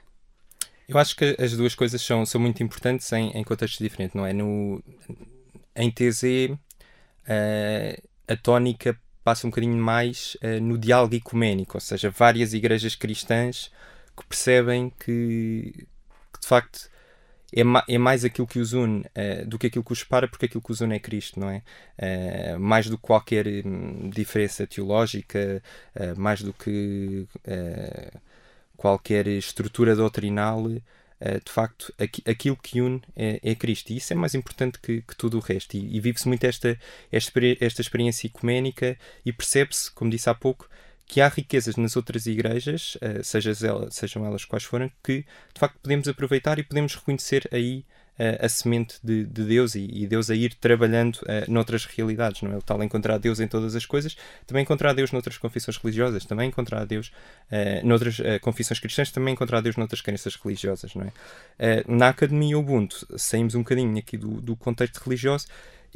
Eu 0.88 0.98
acho 0.98 1.16
que 1.16 1.36
as 1.38 1.52
duas 1.56 1.74
coisas 1.74 2.00
são, 2.00 2.24
são 2.24 2.40
muito 2.40 2.62
importantes 2.62 3.10
em, 3.12 3.30
em 3.30 3.42
contextos 3.42 3.80
diferentes, 3.80 4.14
não 4.14 4.24
é? 4.24 4.32
No, 4.32 4.82
em 5.74 5.90
TZ, 5.90 6.22
uh, 6.22 6.58
eh, 7.26 8.00
a 8.28 8.36
tónica 8.36 8.96
passa 9.26 9.44
um 9.44 9.50
bocadinho 9.50 9.76
mais 9.76 10.36
uh, 10.36 10.62
no 10.62 10.78
diálogo 10.78 11.16
ecuménico, 11.16 11.76
ou 11.76 11.80
seja, 11.80 12.10
várias 12.10 12.54
igrejas 12.54 12.94
cristãs 12.94 13.72
que 14.16 14.24
percebem 14.24 14.88
que, 15.00 15.84
que 16.32 16.40
de 16.40 16.46
facto 16.46 16.88
é, 17.52 17.64
ma 17.64 17.82
é, 17.88 17.98
mais 17.98 18.24
aquilo 18.24 18.46
que 18.46 18.60
os 18.60 18.72
une 18.72 19.00
uh, 19.00 19.44
do 19.44 19.58
que 19.58 19.66
aquilo 19.66 19.82
que 19.82 19.92
os 19.92 19.98
separa, 19.98 20.28
porque 20.28 20.46
aquilo 20.46 20.62
que 20.62 20.70
os 20.70 20.80
une 20.80 20.94
é 20.94 21.00
Cristo, 21.00 21.40
não 21.40 21.50
é? 21.50 21.62
Uh, 21.98 22.60
mais 22.60 22.88
do 22.88 22.96
que 22.96 23.02
qualquer 23.02 23.48
um, 23.66 24.08
diferença 24.10 24.64
teológica, 24.64 25.60
uh, 25.96 26.20
mais 26.20 26.40
do 26.40 26.52
que 26.52 27.26
qualquer 28.76 29.26
estrutura 29.26 29.96
doutrinal, 29.96 30.62
de 31.20 31.50
facto, 31.50 31.92
aqui, 31.98 32.22
aquilo 32.26 32.56
que 32.56 32.80
une 32.80 33.00
é, 33.14 33.40
é, 33.42 33.54
Cristo. 33.54 33.90
E 33.90 33.96
isso 33.96 34.12
é 34.12 34.16
mais 34.16 34.34
importante 34.34 34.78
que, 34.78 35.02
que 35.02 35.16
tudo 35.16 35.38
o 35.38 35.40
resto. 35.40 35.74
E, 35.76 35.96
e 35.96 36.00
vive-se 36.00 36.28
muito 36.28 36.44
esta, 36.44 36.78
esta, 37.10 37.40
esta 37.60 37.80
experiência 37.80 38.26
ecuménica 38.26 38.98
e 39.24 39.32
percebe-se, 39.32 39.90
como 39.90 40.10
disse 40.10 40.28
há 40.28 40.34
pouco, 40.34 40.68
que 41.06 41.20
há 41.20 41.28
riquezas 41.28 41.76
nas 41.76 41.96
outras 41.96 42.26
igrejas, 42.26 42.98
elas, 43.62 43.94
sejam 43.94 44.26
elas 44.26 44.44
quais 44.44 44.64
forem, 44.64 44.90
que 45.02 45.24
de 45.54 45.60
facto 45.60 45.78
podemos 45.80 46.08
aproveitar 46.08 46.58
e 46.58 46.64
podemos 46.64 46.94
reconhecer 46.94 47.48
aí 47.52 47.84
a 48.40 48.48
semente 48.48 48.98
de, 49.02 49.24
de 49.24 49.44
Deus 49.44 49.74
e, 49.74 49.86
e, 49.92 50.06
Deus 50.06 50.30
a 50.30 50.34
ir 50.34 50.54
trabalhando 50.54 51.16
uh, 51.16 51.50
noutras 51.50 51.84
realidades, 51.84 52.42
não 52.42 52.52
é? 52.52 52.56
O 52.56 52.62
tal 52.62 52.82
encontrar 52.82 53.18
Deus 53.18 53.40
em 53.40 53.46
todas 53.46 53.74
as 53.74 53.84
coisas, 53.84 54.16
também 54.46 54.62
encontrar 54.62 54.92
Deus 54.94 55.12
noutras 55.12 55.36
confissões 55.36 55.76
religiosas, 55.76 56.24
também 56.24 56.48
encontrar 56.48 56.84
Deus 56.86 57.12
uh, 57.50 57.86
noutras 57.86 58.18
uh, 58.18 58.40
confissões 58.40 58.80
cristãs, 58.80 59.10
também 59.10 59.34
encontrar 59.34 59.60
Deus 59.60 59.76
noutras 59.76 60.00
crenças 60.00 60.34
religiosas, 60.36 60.94
não 60.94 61.04
é? 61.04 61.82
Uh, 61.82 61.92
na 61.92 62.08
Academia 62.08 62.58
Ubuntu, 62.58 63.06
saímos 63.16 63.54
um 63.54 63.60
bocadinho 63.60 63.98
aqui 63.98 64.16
do, 64.16 64.40
do 64.40 64.56
contexto 64.56 64.98
religioso 64.98 65.46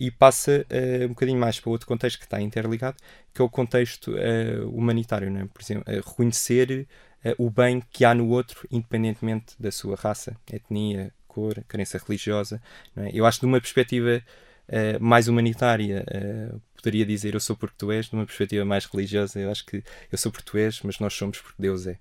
e 0.01 0.11
passa 0.11 0.67
uh, 0.71 1.05
um 1.05 1.09
bocadinho 1.09 1.39
mais 1.39 1.61
para 1.61 1.71
outro 1.71 1.87
contexto 1.87 2.19
que 2.19 2.25
está 2.25 2.41
interligado, 2.41 2.97
que 3.35 3.43
é 3.43 3.45
o 3.45 3.51
contexto 3.51 4.13
uh, 4.13 4.69
humanitário, 4.71 5.29
é? 5.37 5.45
Por 5.45 5.63
exemplo, 5.63 5.85
uh, 5.87 5.97
reconhecer 5.97 6.89
o 7.37 7.51
bem 7.51 7.83
que 7.91 8.03
há 8.03 8.15
no 8.15 8.29
outro, 8.29 8.67
independentemente 8.71 9.55
da 9.61 9.71
sua 9.71 9.95
raça, 9.95 10.35
etnia, 10.51 11.13
cor, 11.31 11.63
crença 11.69 11.99
religiosa. 11.99 12.61
É? 12.97 13.11
Eu 13.13 13.25
acho 13.25 13.39
que 13.39 13.47
de 13.47 13.53
uma 13.53 13.61
perspectiva 13.61 14.23
uh, 14.69 15.03
mais 15.03 15.29
humanitária, 15.29 16.05
uh, 16.09 16.61
poderia 16.77 17.07
dizer 17.07 17.35
eu 17.35 17.41
sou 17.41 17.57
porque 17.57 17.77
tu 17.79 17.93
és, 17.93 18.07
de 18.07 18.15
uma 18.15 18.27
perspectiva 18.27 18.65
mais 18.65 18.85
religiosa, 18.87 19.39
eu 19.39 19.51
acho 19.51 19.65
que 19.65 19.83
eu 20.11 20.19
sou 20.19 20.33
porque 20.33 20.51
tu 20.51 20.59
és, 20.59 20.81
mas 20.83 20.99
nós 20.99 21.15
somos 21.15 21.41
porque 21.41 21.61
Deus 21.61 21.87
é. 21.87 21.99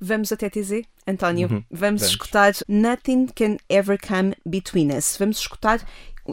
Vamos 0.00 0.32
até 0.32 0.48
TZ? 0.48 0.82
António, 1.06 1.42
uhum. 1.42 1.64
vamos, 1.70 2.00
vamos, 2.00 2.02
escutar 2.02 2.54
Nothing 2.66 3.26
Can 3.26 3.58
Ever 3.68 3.98
Come 4.00 4.34
Between 4.46 4.96
Us. 4.96 5.16
Vamos 5.18 5.38
escutar 5.38 5.86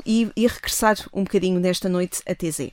e, 0.05 0.31
e 0.35 0.47
regressar 0.47 0.97
um 1.13 1.23
bocadinho 1.23 1.59
nesta 1.59 1.89
noite 1.89 2.21
a 2.25 2.33
TZ. 2.33 2.71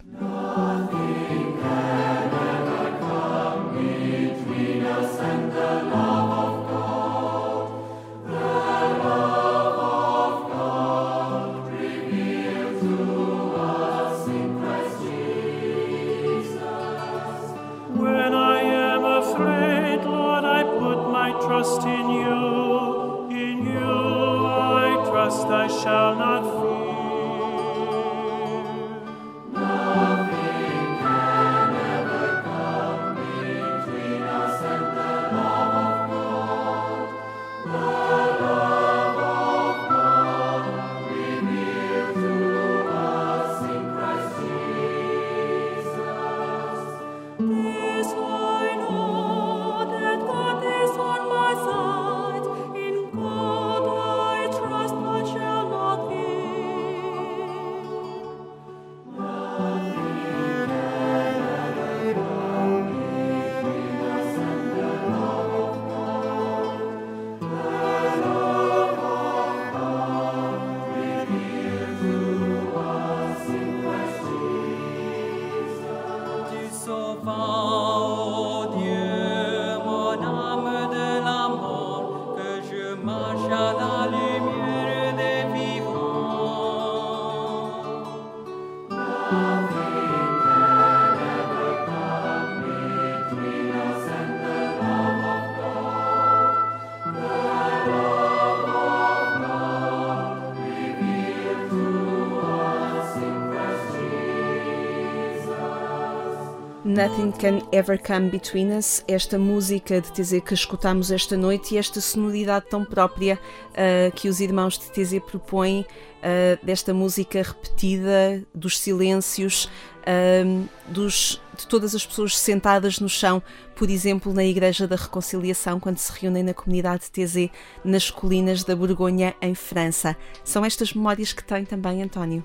Nothing 106.93 107.33
Can 107.33 107.67
Ever 107.73 107.99
Come 107.99 108.29
Between 108.29 108.77
Us, 108.77 109.03
esta 109.09 109.39
música 109.39 109.99
de 109.99 110.13
TZ 110.13 110.43
que 110.45 110.53
escutamos 110.53 111.11
esta 111.11 111.39
noite 111.39 111.75
e 111.75 111.79
esta 111.79 112.03
sonoridade 112.03 112.67
tão 112.69 112.85
própria 112.85 113.39
uh, 113.71 114.13
que 114.15 114.29
os 114.29 114.41
irmãos 114.41 114.79
de 114.79 114.91
TZ 114.91 115.19
propõem, 115.21 115.87
uh, 115.87 116.63
desta 116.63 116.93
música 116.93 117.41
repetida, 117.43 118.45
dos 118.55 118.79
silêncios, 118.79 119.71
uh, 120.03 120.69
dos, 120.87 121.41
de 121.57 121.67
todas 121.67 121.95
as 121.95 122.05
pessoas 122.05 122.39
sentadas 122.39 123.01
no 123.01 123.09
chão, 123.09 123.43
por 123.75 123.89
exemplo, 123.89 124.35
na 124.35 124.45
Igreja 124.45 124.87
da 124.87 124.97
Reconciliação, 124.97 125.81
quando 125.81 125.97
se 125.97 126.13
reúnem 126.13 126.43
na 126.43 126.53
comunidade 126.53 127.11
TZ, 127.11 127.49
nas 127.83 128.11
colinas 128.11 128.65
da 128.65 128.77
Borgonha, 128.77 129.35
em 129.41 129.55
França. 129.55 130.15
São 130.45 130.63
estas 130.63 130.93
memórias 130.93 131.33
que 131.33 131.43
tem 131.43 131.65
também, 131.65 132.03
António? 132.03 132.45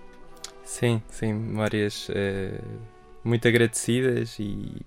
Sim, 0.63 1.01
sim, 1.09 1.33
memórias 1.33 2.09
muito 3.27 3.47
agradecidas 3.47 4.39
e, 4.39 4.81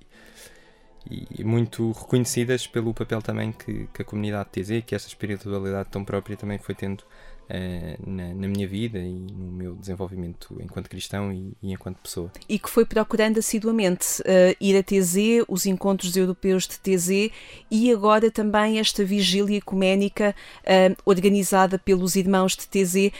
e 1.38 1.44
muito 1.44 1.92
reconhecidas 1.92 2.66
pelo 2.66 2.94
papel 2.94 3.22
também 3.22 3.53
que, 3.53 3.88
que 3.92 4.03
a 4.03 4.05
comunidade 4.05 4.50
TZ, 4.50 4.85
que 4.85 4.94
esta 4.94 5.09
espiritualidade 5.09 5.88
tão 5.90 6.05
própria 6.05 6.37
também 6.37 6.59
foi 6.59 6.74
tendo 6.74 7.05
uh, 7.51 8.11
na, 8.11 8.35
na, 8.35 8.49
minha 8.49 8.67
vida 8.67 8.99
e 8.99 9.13
no 9.13 9.51
meu 9.51 9.75
desenvolvimento 9.75 10.57
enquanto 10.61 10.89
cristão 10.89 11.33
e, 11.33 11.53
e 11.63 11.73
enquanto 11.73 11.99
pessoa. 11.99 12.31
E 12.49 12.59
que 12.59 12.71
foi 12.71 12.85
procurando 12.85 13.39
assiduamente 13.39 14.23
uh, 14.23 14.57
ir 14.61 14.77
a 14.77 14.83
TZ, 14.83 15.45
os 15.49 15.67
encontros 15.67 16.17
europeus 16.17 16.67
de 16.67 16.79
TZ 16.79 17.31
e 17.71 17.93
agora 17.93 18.31
também 18.31 18.79
esta 18.79 19.05
vigília 19.05 19.59
ecuménica 19.59 20.35
uh, 20.63 20.97
organizada 21.05 21.79
pelos 21.79 22.17
irmãos 22.17 22.57
de 22.57 22.67
TZ, 22.67 23.13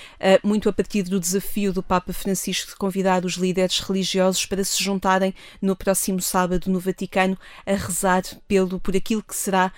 muito 0.43 0.69
a 0.69 0.73
partir 0.73 1.03
do 1.03 1.19
desafio 1.19 1.73
do 1.73 1.83
Papa 1.83 2.12
Francisco 2.12 2.71
de 2.71 2.77
convidar 2.77 3.25
os 3.25 3.35
líderes 3.35 3.81
religiosos 3.81 4.47
para 4.47 4.62
se 4.62 4.83
juntarem 4.83 5.35
no 5.61 5.75
próximo 5.75 6.21
sábado 6.21 6.71
no 6.71 6.79
Vaticano 6.79 7.38
a 7.66 7.73
rezar 7.73 8.23
pelo, 8.47 8.79
por 8.79 8.95
aquilo 8.97 9.23
que 9.23 9.35
será 9.35 9.73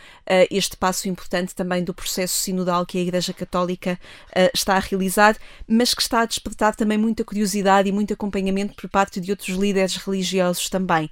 este 0.51 0.77
passo 0.77 1.09
importante 1.09 1.55
também 1.55 1.85
do 1.85 1.95
processo 1.95 2.37
sinodal 2.39 2.85
que 2.85 2.99
a 2.99 3.01
Igreja 3.01 3.33
Católica 3.33 3.99
uh, 4.31 4.42
está 4.55 4.77
a 4.77 4.81
realizar, 4.81 5.37
mas 5.67 5.95
que 5.95 6.03
está 6.03 6.21
a 6.21 6.27
despertar 6.27 6.75
também 6.75 6.99
muita 6.99 7.25
curiosidade 7.25 7.89
e 7.89 7.93
muito 7.93 8.13
acompanhamento 8.13 8.75
por 8.75 8.89
parte 8.89 9.21
de 9.21 9.31
outros 9.31 9.57
líderes 9.57 9.97
religiosos 9.97 10.69
também. 10.69 11.11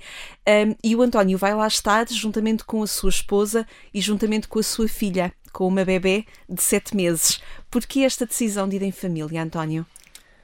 Um, 0.49 0.75
e 0.83 0.97
o 0.97 1.03
António 1.03 1.39
vai 1.39 1.55
lá 1.55 1.67
estar 1.67 2.07
juntamente 2.09 2.65
com 2.65 2.83
a 2.83 2.87
sua 2.87 3.11
esposa 3.11 3.67
e 3.93 4.01
juntamente 4.01 4.49
com 4.49 4.59
a 4.59 4.63
sua 4.63 4.89
filha, 4.89 5.33
com 5.53 5.67
uma 5.67 5.85
bebê 5.85 6.25
de 6.49 6.63
sete 6.63 6.97
meses. 6.97 7.41
Por 7.71 7.87
que 7.87 8.05
esta 8.05 8.27
decisão 8.27 8.69
de 8.69 8.77
ir 8.77 8.83
em 8.83 8.93
família, 8.93 9.43
António? 9.43 9.87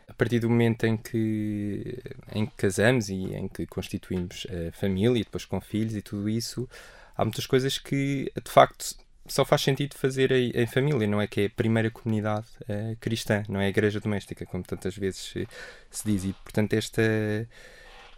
a 0.08 0.14
partir 0.14 0.38
do 0.38 0.48
momento 0.48 0.84
em 0.86 0.96
que, 0.96 1.98
em 2.32 2.46
que 2.46 2.52
casamos 2.56 3.08
e 3.08 3.34
em 3.34 3.48
que 3.48 3.66
constituímos 3.66 4.46
a 4.48 4.72
família 4.72 5.20
e 5.20 5.24
depois 5.24 5.44
com 5.44 5.60
filhos 5.60 5.96
e 5.96 6.02
tudo 6.02 6.28
isso, 6.28 6.68
há 7.16 7.24
muitas 7.24 7.46
coisas 7.46 7.76
que 7.78 8.30
de 8.42 8.50
facto 8.50 8.94
só 9.28 9.44
faz 9.44 9.62
sentido 9.62 9.94
fazer 9.96 10.32
em, 10.32 10.50
em, 10.54 10.66
família, 10.66 11.06
não 11.06 11.20
é 11.20 11.26
que 11.26 11.42
é 11.42 11.46
a 11.46 11.50
primeira 11.50 11.90
comunidade 11.90 12.46
uh, 12.62 12.96
cristã, 13.00 13.42
não 13.48 13.60
é 13.60 13.66
a 13.66 13.68
igreja 13.68 14.00
doméstica, 14.00 14.46
como 14.46 14.62
tantas 14.62 14.96
vezes 14.96 15.20
se, 15.20 15.48
se 15.90 16.06
diz. 16.06 16.24
E, 16.24 16.32
portanto, 16.32 16.72
esta, 16.74 17.02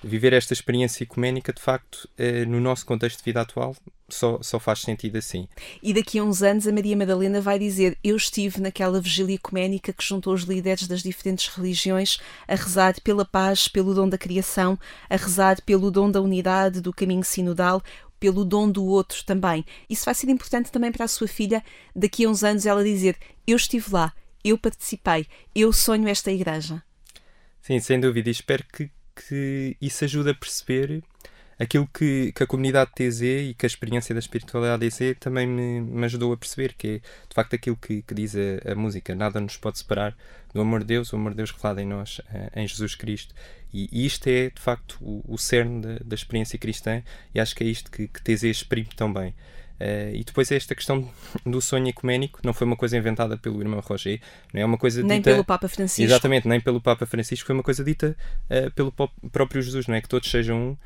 viver 0.02 0.32
esta 0.32 0.52
experiência 0.52 1.02
ecuménica, 1.04 1.52
de 1.52 1.60
facto, 1.60 2.08
uh, 2.18 2.48
no 2.48 2.60
nosso 2.60 2.86
contexto 2.86 3.18
de 3.18 3.24
vida 3.24 3.40
atual, 3.40 3.74
só, 4.08 4.38
só 4.42 4.58
faz 4.58 4.80
sentido 4.80 5.16
assim. 5.16 5.46
E 5.82 5.92
daqui 5.92 6.18
a 6.18 6.24
uns 6.24 6.42
anos 6.42 6.66
a 6.66 6.72
Maria 6.72 6.96
Madalena 6.96 7.40
vai 7.40 7.58
dizer: 7.58 7.96
Eu 8.02 8.16
estive 8.16 8.60
naquela 8.60 9.00
vigília 9.00 9.34
ecuménica 9.34 9.92
que 9.92 10.04
juntou 10.04 10.32
os 10.32 10.42
líderes 10.42 10.88
das 10.88 11.02
diferentes 11.02 11.48
religiões 11.48 12.18
a 12.46 12.54
rezar 12.54 12.98
pela 13.02 13.24
paz, 13.24 13.68
pelo 13.68 13.94
dom 13.94 14.08
da 14.08 14.16
criação, 14.16 14.78
a 15.10 15.16
rezar 15.16 15.60
pelo 15.62 15.90
dom 15.90 16.10
da 16.10 16.20
unidade, 16.20 16.80
do 16.80 16.92
caminho 16.92 17.22
sinodal, 17.22 17.82
pelo 18.18 18.44
dom 18.44 18.70
do 18.70 18.84
outro 18.84 19.24
também. 19.24 19.64
Isso 19.88 20.04
vai 20.04 20.14
ser 20.14 20.28
importante 20.28 20.70
também 20.70 20.92
para 20.92 21.04
a 21.04 21.08
sua 21.08 21.28
filha, 21.28 21.62
daqui 21.94 22.24
a 22.24 22.28
uns 22.28 22.44
anos, 22.44 22.66
ela 22.66 22.82
dizer: 22.82 23.16
Eu 23.46 23.56
estive 23.56 23.92
lá, 23.92 24.12
eu 24.44 24.58
participei, 24.58 25.26
eu 25.54 25.72
sonho 25.72 26.08
esta 26.08 26.30
igreja. 26.30 26.82
Sim, 27.60 27.80
sem 27.80 28.00
dúvida, 28.00 28.30
espero 28.30 28.64
que, 28.72 28.90
que 29.14 29.76
isso 29.80 30.04
ajude 30.04 30.30
a 30.30 30.34
perceber 30.34 31.02
aquilo 31.58 31.88
que, 31.92 32.32
que 32.32 32.42
a 32.42 32.46
comunidade 32.46 32.92
TZ 32.94 33.22
e 33.22 33.56
que 33.58 33.66
a 33.66 33.68
experiência 33.68 34.14
da 34.14 34.20
espiritualidade 34.20 34.88
TZ 34.88 35.16
também 35.18 35.46
me, 35.46 35.80
me 35.80 36.04
ajudou 36.04 36.32
a 36.32 36.36
perceber, 36.36 36.74
que 36.74 36.88
é 36.88 36.98
de 36.98 37.34
facto 37.34 37.54
aquilo 37.54 37.76
que, 37.76 38.02
que 38.02 38.14
diz 38.14 38.34
a, 38.36 38.72
a, 38.72 38.74
música: 38.74 39.14
nada 39.14 39.40
nos 39.40 39.56
pode 39.56 39.78
separar 39.78 40.16
do 40.54 40.60
amor 40.60 40.80
de 40.80 40.86
Deus, 40.86 41.12
o 41.12 41.16
amor 41.16 41.32
de 41.32 41.38
Deus 41.38 41.50
revelado 41.50 41.80
em 41.80 41.86
nós, 41.86 42.20
eh, 42.32 42.50
em 42.56 42.66
Jesus 42.66 42.94
Cristo. 42.94 43.34
E, 43.72 43.88
e 43.92 44.06
isto 44.06 44.26
é 44.28 44.50
de 44.50 44.60
facto 44.60 44.96
o, 45.00 45.22
o 45.28 45.36
cerne 45.36 45.82
da, 45.82 45.98
da, 46.04 46.14
experiência 46.14 46.58
cristã, 46.58 47.02
e 47.34 47.40
acho 47.40 47.54
que 47.54 47.64
é 47.64 47.66
isto 47.66 47.90
que, 47.90 48.08
que 48.08 48.22
TZ 48.22 48.44
exprime 48.44 48.88
tão 48.96 49.12
bem. 49.12 49.34
Uh, 49.80 50.10
e 50.12 50.24
depois 50.24 50.50
é 50.50 50.56
esta 50.56 50.74
questão 50.74 51.08
do 51.46 51.60
sonho 51.60 51.86
ecuménico, 51.86 52.40
não 52.42 52.52
foi 52.52 52.66
uma 52.66 52.74
coisa 52.74 52.96
inventada 52.96 53.36
pelo 53.36 53.60
irmão 53.60 53.78
Roger, 53.78 54.20
não 54.52 54.60
é 54.60 54.64
uma 54.64 54.76
coisa 54.76 55.04
nem 55.04 55.18
dita... 55.18 55.30
pelo 55.30 55.44
Papa 55.44 55.68
Francisco. 55.68 56.02
Exatamente, 56.02 56.48
nem 56.48 56.60
pelo 56.60 56.80
Papa 56.80 57.06
Francisco, 57.06 57.46
foi 57.46 57.54
uma 57.54 57.62
coisa 57.62 57.84
dita 57.84 58.16
uh, 58.50 58.72
pelo 58.72 58.92
próprio 59.30 59.62
Jesus, 59.62 59.86
não 59.86 59.94
é? 59.94 60.00
Que 60.00 60.08
todos 60.08 60.28
sejam 60.28 60.58
um, 60.58 60.76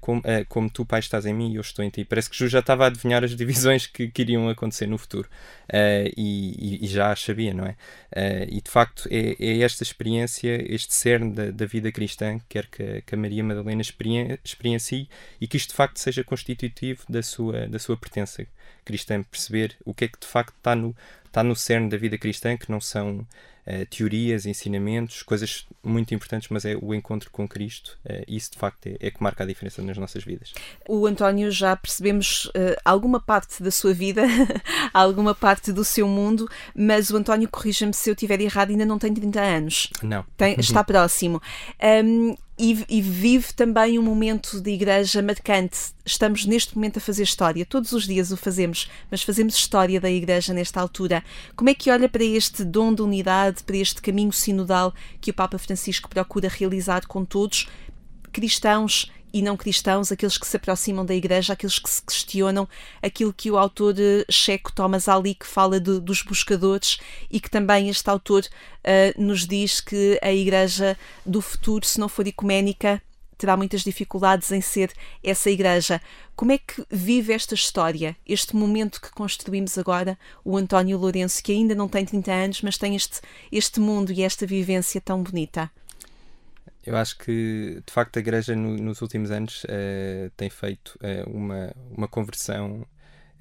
como, 0.00 0.20
uh, 0.20 0.44
como 0.48 0.70
tu, 0.70 0.84
Pai, 0.84 1.00
estás 1.00 1.26
em 1.26 1.34
mim 1.34 1.52
e 1.52 1.56
eu 1.56 1.60
estou 1.60 1.84
em 1.84 1.90
ti. 1.90 2.04
Parece 2.04 2.30
que 2.30 2.36
Jesus 2.36 2.52
já 2.52 2.60
estava 2.60 2.84
a 2.84 2.86
adivinhar 2.86 3.24
as 3.24 3.34
divisões 3.36 3.86
que, 3.86 4.08
que 4.08 4.22
iriam 4.22 4.48
acontecer 4.48 4.86
no 4.86 4.98
futuro 4.98 5.28
uh, 5.68 6.10
e, 6.16 6.84
e, 6.84 6.86
já 6.86 7.10
as 7.10 7.20
sabia, 7.20 7.52
não 7.52 7.64
é? 7.66 7.76
e 8.48 8.60
de 8.60 8.70
facto 8.70 9.08
é, 9.10 9.34
é, 9.40 9.58
esta 9.60 9.82
experiência, 9.82 10.62
este 10.72 10.94
cerne 10.94 11.32
da, 11.32 11.50
da 11.50 11.66
vida 11.66 11.90
cristã, 11.90 12.38
quer 12.48 12.66
que, 12.66 13.02
que 13.02 13.14
a 13.14 13.18
Maria 13.18 13.42
Madalena 13.42 13.82
experien, 13.82 14.38
experiencie 14.44 15.08
e 15.40 15.48
que 15.48 15.56
isto 15.56 15.70
de 15.70 15.74
facto 15.74 15.98
seja 15.98 16.22
constitutivo 16.22 17.02
da 17.08 17.22
sua, 17.22 17.66
da 17.66 17.78
sua 17.78 17.96
pertença 17.96 18.46
cristã, 18.84 19.22
perceber 19.22 19.76
o 19.84 19.92
que 19.92 20.04
é 20.04 20.08
que 20.08 20.20
de 20.20 20.26
facto 20.26 20.54
está 20.56 20.76
no, 20.76 20.94
está 21.34 21.42
no 21.42 21.56
cerne 21.56 21.88
da 21.88 21.96
vida 21.96 22.16
cristã, 22.16 22.56
que 22.56 22.70
não 22.70 22.80
são 22.80 23.18
uh, 23.18 23.86
teorias, 23.90 24.46
ensinamentos, 24.46 25.20
coisas 25.24 25.66
muito 25.82 26.14
importantes, 26.14 26.48
mas 26.48 26.64
é 26.64 26.76
o 26.80 26.94
encontro 26.94 27.28
com 27.32 27.48
Cristo. 27.48 27.98
Uh, 28.04 28.22
isso 28.28 28.52
de 28.52 28.58
facto 28.58 28.86
é, 28.86 28.96
é, 29.00 29.10
que 29.10 29.20
marca 29.20 29.42
a 29.42 29.46
diferença 29.46 29.82
nas 29.82 29.98
nossas 29.98 30.22
vidas. 30.22 30.54
O 30.88 31.06
António 31.06 31.50
já 31.50 31.74
percebemos 31.74 32.46
uh, 32.46 32.80
alguma 32.84 33.18
parte 33.18 33.60
da 33.64 33.70
sua 33.72 33.92
vida, 33.92 34.22
alguma 34.94 35.34
parte 35.34 35.72
do 35.72 35.84
seu 35.84 36.06
mundo, 36.06 36.48
mas 36.72 37.10
o 37.10 37.16
António, 37.16 37.48
corrija-me 37.48 37.92
se 37.92 38.08
eu 38.08 38.14
estiver 38.14 38.40
errado, 38.40 38.70
ainda 38.70 38.86
não 38.86 38.98
tem 38.98 39.12
30 39.12 39.40
anos. 39.40 39.90
Não. 40.04 40.24
Tem, 40.36 40.54
está 40.60 40.84
próximo. 40.84 41.42
Um, 41.82 42.36
e, 42.56 42.84
e, 42.88 43.02
vive 43.02 43.52
também 43.52 43.98
um 43.98 44.02
momento 44.02 44.60
de 44.60 44.70
igreja 44.70 45.20
marcante. 45.20 45.76
Estamos 46.04 46.46
neste 46.46 46.76
momento 46.76 46.98
a 46.98 47.00
fazer 47.00 47.24
história, 47.24 47.66
todos 47.66 47.90
os 47.90 48.06
dias 48.06 48.30
o 48.30 48.36
fazemos, 48.36 48.88
mas 49.10 49.24
fazemos 49.24 49.56
história 49.56 50.00
da 50.00 50.08
igreja 50.08 50.54
nesta 50.54 50.80
altura. 50.80 51.23
Como 51.56 51.70
é 51.70 51.74
que 51.74 51.90
olha 51.90 52.08
para 52.08 52.24
este 52.24 52.64
dom 52.64 52.94
de 52.94 53.02
unidade, 53.02 53.62
para 53.64 53.76
este 53.76 54.00
caminho 54.00 54.32
sinodal 54.32 54.94
que 55.20 55.30
o 55.30 55.34
Papa 55.34 55.58
Francisco 55.58 56.08
procura 56.08 56.48
realizar 56.48 57.06
com 57.06 57.24
todos, 57.24 57.68
cristãos 58.32 59.10
e 59.34 59.42
não 59.42 59.56
cristãos, 59.56 60.12
aqueles 60.12 60.38
que 60.38 60.46
se 60.46 60.56
aproximam 60.56 61.04
da 61.04 61.12
igreja, 61.12 61.54
aqueles 61.54 61.80
que 61.80 61.90
se 61.90 62.00
questionam, 62.00 62.68
aquilo 63.02 63.32
que 63.32 63.50
o 63.50 63.58
autor 63.58 63.96
eh, 63.98 64.24
checo 64.30 64.72
Thomas 64.72 65.08
Ali 65.08 65.34
que 65.34 65.44
fala 65.44 65.80
de, 65.80 65.98
dos 65.98 66.22
buscadores 66.22 66.98
e 67.28 67.40
que 67.40 67.50
também 67.50 67.88
este 67.88 68.08
autor 68.08 68.44
uh, 68.44 69.20
nos 69.20 69.44
diz 69.44 69.80
que 69.80 70.20
a 70.22 70.32
igreja 70.32 70.96
do 71.26 71.40
futuro, 71.40 71.84
se 71.84 71.98
não 71.98 72.08
for 72.08 72.24
ecuménica, 72.28 73.02
terá 73.36 73.56
muitas 73.56 73.82
dificuldades 73.82 74.50
em 74.52 74.60
ser 74.60 74.92
essa 75.22 75.50
igreja. 75.50 76.00
Como 76.36 76.52
é 76.52 76.58
que 76.58 76.84
vive 76.90 77.32
esta 77.32 77.54
história, 77.54 78.16
este 78.26 78.56
momento 78.56 79.00
que 79.00 79.10
construímos 79.10 79.78
agora, 79.78 80.18
o 80.44 80.56
António 80.56 80.98
Lourenço, 80.98 81.42
que 81.42 81.52
ainda 81.52 81.74
não 81.74 81.88
tem 81.88 82.04
30 82.04 82.32
anos, 82.32 82.62
mas 82.62 82.76
tem 82.76 82.96
este, 82.96 83.20
este 83.52 83.80
mundo 83.80 84.12
e 84.12 84.22
esta 84.22 84.46
vivência 84.46 85.00
tão 85.00 85.22
bonita? 85.22 85.70
Eu 86.86 86.96
acho 86.96 87.16
que, 87.16 87.82
de 87.86 87.92
facto, 87.92 88.16
a 88.18 88.20
Igreja 88.20 88.54
no, 88.54 88.76
nos 88.76 89.00
últimos 89.00 89.30
anos 89.30 89.64
uh, 89.64 90.30
tem 90.36 90.50
feito 90.50 90.98
uh, 91.00 91.30
uma, 91.30 91.72
uma 91.90 92.06
conversão 92.06 92.86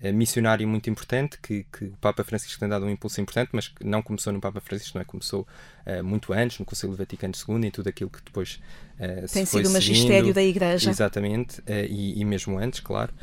uh, 0.04 0.14
missionária 0.14 0.66
muito 0.68 0.90
importante, 0.90 1.38
que, 1.42 1.66
que, 1.72 1.86
o 1.86 1.98
Papa 2.02 2.24
Francisco 2.24 2.60
tem 2.60 2.68
dado 2.68 2.86
um 2.86 2.90
impulso 2.90 3.22
importante, 3.22 3.50
mas 3.54 3.68
que 3.68 3.86
não 3.86 4.02
começou 4.02 4.34
no 4.34 4.40
Papa 4.42 4.60
Francisco, 4.60 4.98
não 4.98 5.02
é? 5.02 5.06
Começou 5.06 5.48
muito 6.02 6.32
antes, 6.32 6.60
no 6.60 6.66
Concílio 6.66 6.96
Vaticano 6.96 7.34
II 7.36 7.68
e 7.68 7.72
tudo 7.72 7.90
aquilo 7.90 8.10
que 8.10 8.22
depois 8.24 8.62
tem 9.34 9.46
sido 9.46 9.68
o 9.68 9.72
magistério 9.72 10.34
da 10.34 10.42
Igreja. 10.42 10.90
Exatamente, 10.90 11.62
e, 11.90 12.22
e, 12.22 12.24
mesmo 12.24 12.58
antes, 12.58 12.80
claro. 12.80 13.14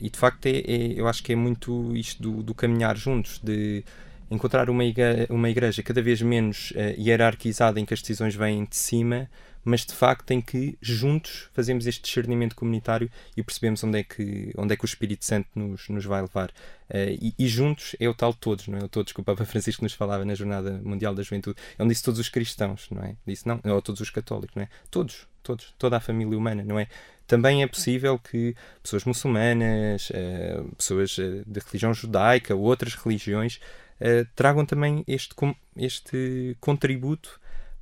e, 0.00 0.08
de 0.08 0.16
facto, 0.16 0.46
é, 0.46 0.58
é, 0.58 0.92
eu 0.94 1.08
acho 1.08 1.24
que 1.24 1.32
é 1.32 1.36
muito 1.36 1.96
isto 1.96 2.22
do, 2.22 2.42
do 2.42 2.54
caminhar 2.54 2.96
juntos, 2.96 3.40
de 3.42 3.84
encontrar 4.30 4.70
uma 4.70 4.84
igreja, 4.84 5.26
uma 5.28 5.50
igreja 5.50 5.82
cada 5.82 6.00
vez 6.00 6.22
menos 6.22 6.72
hierarquizada 6.96 7.80
em 7.80 7.84
que 7.84 7.94
as 7.94 8.00
decisões 8.00 8.36
vêm 8.36 8.64
de 8.64 8.76
cima, 8.76 9.28
mas 9.68 9.84
de 9.84 9.92
facto 9.92 10.30
em 10.30 10.40
que 10.40 10.78
juntos 10.80 11.50
fazemos 11.52 11.86
este 11.86 12.02
discernimento 12.02 12.56
comunitário 12.56 13.10
e 13.36 13.42
percebemos 13.42 13.84
onde 13.84 13.98
é 13.98 14.02
que, 14.02 14.50
onde 14.56 14.72
é 14.72 14.76
que 14.76 14.84
o 14.84 14.86
Espírito 14.86 15.26
Santo 15.26 15.46
nos, 15.54 15.90
nos 15.90 16.06
vai 16.06 16.22
levar. 16.22 16.48
Uh, 16.88 17.12
e, 17.20 17.34
e, 17.38 17.46
juntos 17.46 17.94
é 18.00 18.08
o 18.08 18.14
tal 18.14 18.32
todos, 18.32 18.66
não 18.66 18.78
é? 18.78 18.84
O 18.84 18.88
todos 18.88 19.12
que 19.12 19.20
o 19.20 19.22
Papa 19.22 19.44
Francisco 19.46 19.84
nos 19.84 19.92
falava 19.92 20.24
na 20.24 20.34
Jornada 20.34 20.80
Mundial 20.82 21.14
da 21.14 21.22
Juventude. 21.22 21.60
Ele 21.78 21.88
disse 21.90 22.02
todos 22.02 22.18
os 22.18 22.30
cristãos, 22.30 22.88
não 22.90 23.02
é? 23.02 23.14
Disse 23.26 23.46
não, 23.46 23.60
ou 23.62 23.82
todos 23.82 24.00
os 24.00 24.08
católicos, 24.08 24.56
não 24.56 24.62
é? 24.62 24.68
Todos, 24.90 25.26
todos, 25.42 25.74
toda 25.78 25.98
a 25.98 26.00
família 26.00 26.38
humana, 26.38 26.64
não 26.64 26.78
é? 26.78 26.88
Também 27.26 27.62
é 27.62 27.66
possível 27.66 28.18
que 28.18 28.56
pessoas 28.82 29.04
muçulmanas, 29.04 30.08
uh, 30.08 30.74
pessoas 30.76 31.18
uh, 31.18 31.44
de 31.46 31.60
religião 31.60 31.92
judaica 31.92 32.54
ou 32.54 32.62
outras 32.62 32.94
religiões 32.94 33.60
uh, 34.00 34.26
tragam 34.34 34.64
também 34.64 35.04
este, 35.06 35.34
este 35.76 36.56
contributo 36.58 37.38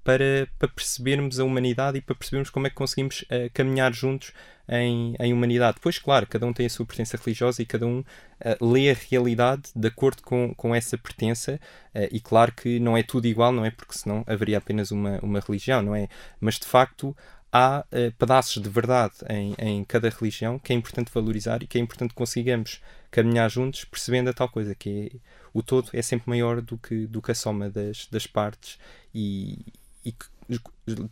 para, 0.07 0.47
para 0.57 0.69
percebermos 0.69 1.41
a 1.41 1.45
humanidade 1.45 1.99
e 1.99 2.01
para 2.01 2.15
percebermos 2.15 2.49
como 2.49 2.69
é 2.69 2.71
que 2.71 2.77
conseguimos 2.77 3.23
uh, 3.23 3.51
caminhar 3.53 3.93
juntos 3.93 4.33
em, 4.69 5.17
em 5.19 5.33
humanidade. 5.33 5.79
Pois, 5.83 5.99
claro, 5.99 6.29
cada 6.29 6.47
um 6.47 6.53
tem 6.53 6.67
a 6.67 6.71
sua 6.71 6.87
pertença 6.87 7.17
religiosa 7.17 7.61
e 7.61 7.67
cada 7.67 7.89
um 7.89 7.99
uh, 7.99 8.65
lê 8.65 8.89
a 8.89 8.95
realidade 8.95 9.63
de 9.75 9.89
acordo 9.89 10.23
com, 10.23 10.55
com 10.55 10.73
essa 10.73 10.97
pertença. 10.97 11.59
Uh, 11.93 12.07
e 12.13 12.21
claro 12.21 12.53
que 12.53 12.79
não 12.79 12.97
é 12.97 13.03
tudo 13.03 13.27
igual, 13.27 13.51
não 13.51 13.65
é? 13.65 13.73
Porque 13.73 13.99
senão 13.99 14.23
haveria 14.29 14.59
apenas 14.59 14.93
uma, 14.93 15.19
uma 15.25 15.41
religião, 15.41 15.83
não 15.83 15.93
é? 15.93 16.07
Mas 16.41 16.55
de 16.55 16.67
facto 16.67 17.17
há 17.51 17.85
uh, 17.91 18.13
pedaços 18.17 18.63
de 18.63 18.69
verdade 18.69 19.15
em, 19.29 19.57
em 19.59 19.85
cada 19.85 20.09
religião 20.09 20.57
que 20.57 20.73
é 20.73 20.77
importante 20.77 21.11
valorizar 21.13 21.65
e 21.65 21.67
que 21.67 21.79
é 21.79 21.81
importante 21.81 22.15
consigamos 22.15 22.81
caminhar 23.11 23.51
juntos 23.51 23.85
percebendo 23.85 24.31
a 24.31 24.33
tal 24.33 24.49
coisa 24.49 24.73
que 24.75 25.11
é, 25.13 25.19
o 25.53 25.63
todo 25.63 25.89
é 25.93 26.03
sempre 26.03 26.29
maior 26.29 26.61
do 26.61 26.79
que, 26.79 27.07
do 27.09 27.21
que 27.21 27.33
a 27.33 27.35
soma 27.35 27.71
das, 27.71 28.07
das 28.11 28.27
partes 28.27 28.79
e, 29.15 29.65
e 30.07 30.15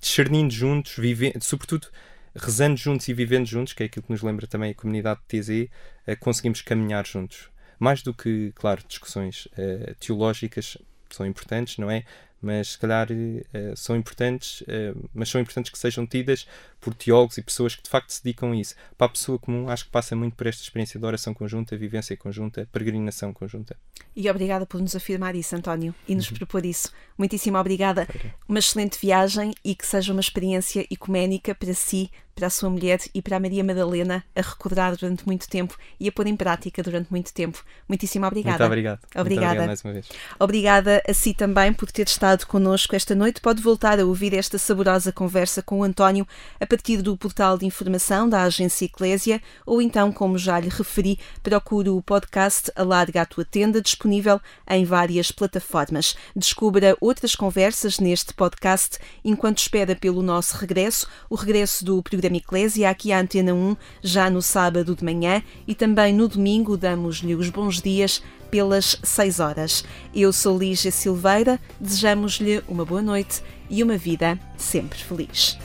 discernindo 0.01 0.53
juntos, 0.53 0.95
vivendo, 0.97 1.43
sobretudo 1.43 1.89
rezando 2.37 2.77
juntos 2.77 3.09
e 3.09 3.13
vivendo 3.13 3.47
juntos, 3.47 3.73
que 3.73 3.83
é 3.83 3.87
aquilo 3.87 4.05
que 4.05 4.13
nos 4.13 4.23
lembra 4.23 4.47
também 4.47 4.71
a 4.71 4.75
comunidade 4.75 5.21
de 5.29 5.41
TZ, 5.41 5.71
eh, 6.07 6.17
conseguimos 6.17 6.63
caminhar 6.63 7.07
juntos. 7.07 7.49
Mais 7.79 8.03
do 8.03 8.15
que, 8.15 8.53
claro, 8.55 8.83
discussões 8.87 9.47
uh, 9.47 9.95
teológicas 10.01 10.79
são 11.11 11.27
importantes, 11.27 11.77
não 11.79 11.91
é? 11.91 12.05
mas 12.45 12.73
se 12.73 12.79
calhar 12.79 13.09
uh, 13.11 13.77
são 13.77 13.97
importantes, 13.97 14.61
uh, 14.63 15.09
mas 15.15 15.31
são 15.31 15.41
importantes 15.41 15.73
que 15.73 15.79
sejam 15.79 16.07
tidas 16.07 16.47
por 16.85 16.92
teólogos 16.92 17.38
e 17.38 17.42
pessoas 17.42 17.75
que 17.75 17.83
de 17.83 17.88
facto 17.88 18.11
se 18.11 18.23
dedicam 18.23 18.53
a 18.53 18.57
isso. 18.57 18.75
Para 18.99 19.07
a 19.07 19.11
pessoa 19.11 19.38
comum, 19.38 19.70
acho 19.70 19.87
que 19.87 19.90
passa 19.90 20.14
muito 20.14 20.37
por 20.37 20.47
esta 20.47 20.62
experiência 20.62 21.01
de 21.01 21.07
oração 21.07 21.33
conjunta, 21.33 21.75
vivência 21.79 22.14
conjunta, 22.14 22.68
peregrinação 22.70 23.33
conjunta. 23.33 23.75
E 24.14 24.29
obrigada 24.29 24.66
por 24.66 24.81
nos 24.83 24.94
afirmar 24.94 25.35
isso, 25.35 25.57
António, 25.57 25.94
e 26.07 26.14
nos 26.14 26.31
uhum. 26.31 26.37
propor 26.37 26.66
isso. 26.66 26.92
Muitíssimo 27.16 27.57
obrigada. 27.57 28.07
Uma 28.47 28.59
excelente 28.59 28.99
viagem 29.01 29.55
e 29.64 29.75
que 29.75 29.87
seja 29.87 30.12
uma 30.12 30.20
experiência 30.20 30.87
ecuménica 30.90 31.55
para 31.55 31.73
si, 31.73 32.11
para 32.35 32.49
a 32.49 32.51
sua 32.51 32.68
mulher 32.68 32.99
e 33.14 33.23
para 33.23 33.37
a 33.37 33.40
Maria 33.40 33.62
Madalena 33.62 34.25
a 34.35 34.40
recordar 34.40 34.97
durante 34.97 35.25
muito 35.25 35.49
tempo 35.49 35.77
e 36.01 36.09
a 36.09 36.12
pôr 36.12 36.27
em 36.27 36.37
prática 36.37 36.83
durante 36.83 37.11
muito 37.11 37.33
tempo. 37.33 37.64
Muitíssimo 37.88 38.27
obrigada. 38.27 38.59
Muito 38.59 38.66
obrigado. 38.66 39.01
Obrigada. 39.14 39.23
Muito 39.23 39.42
obrigado 39.44 39.66
mais 39.66 39.85
uma 39.85 39.92
vez. 39.92 40.09
Obrigada 40.38 41.03
a 41.09 41.14
si 41.14 41.33
também 41.33 41.73
por 41.73 41.90
ter 41.92 42.07
estado 42.07 42.47
connosco 42.47 42.97
esta 42.97 43.14
noite. 43.14 43.40
Pode 43.40 43.62
voltar 43.62 44.01
a 44.01 44.05
ouvir 44.05 44.35
esta 44.35 44.59
saborosa 44.59 45.12
conversa 45.12 45.62
com 45.62 45.81
o 45.81 45.85
António 45.85 46.27
a 46.61 46.66
partir 46.75 47.03
do 47.03 47.17
portal 47.17 47.57
de 47.57 47.65
informação 47.65 48.29
da 48.29 48.43
Agência 48.43 48.87
Eclésia 48.87 49.41
ou 49.65 49.81
então, 49.81 50.11
como 50.11 50.37
já 50.37 50.59
lhe 50.59 50.69
referi, 50.69 51.21
procure 51.41 51.89
o 51.89 52.03
podcast 52.03 52.69
Alarga 52.75 53.23
a 53.23 53.25
Tua 53.25 53.45
Tenda, 53.45 53.81
disponível 53.81 54.41
em 54.69 54.85
várias 54.85 55.31
plataformas. 55.31 56.17
Descubra 56.35 56.97
outras 57.01 57.37
conversas 57.37 58.01
neste 58.01 58.35
podcast 58.35 58.99
enquanto 59.25 59.59
espera 59.59 59.95
pelo 59.95 60.21
nosso 60.21 60.57
regresso, 60.57 61.07
o 61.31 61.37
regresso 61.37 61.85
do 61.85 62.03
programa 62.03 62.39
Eclésia 62.39 62.91
aqui 62.91 63.13
à 63.13 63.21
Antena 63.21 63.55
1, 63.55 63.77
já 64.03 64.29
no 64.29 64.43
sábado 64.43 64.97
de 64.97 65.05
manhã 65.05 65.45
e 65.69 65.77
também 65.77 66.13
no 66.13 66.27
domingo 66.27 66.77
damos-lhe 66.77 67.37
os 67.37 67.51
bons 67.51 67.81
dias 67.81 68.21
pelas 68.51 68.99
6 69.01 69.39
horas. 69.39 69.85
Eu 70.13 70.33
sou 70.33 70.59
Lígia 70.59 70.91
Silveira, 70.91 71.61
desejamos-lhe 71.79 72.65
uma 72.67 72.85
boa 72.85 73.01
noite 73.01 73.45
e 73.71 73.81
uma 73.81 73.97
vida 73.97 74.37
sempre 74.57 74.99
feliz. 74.99 75.57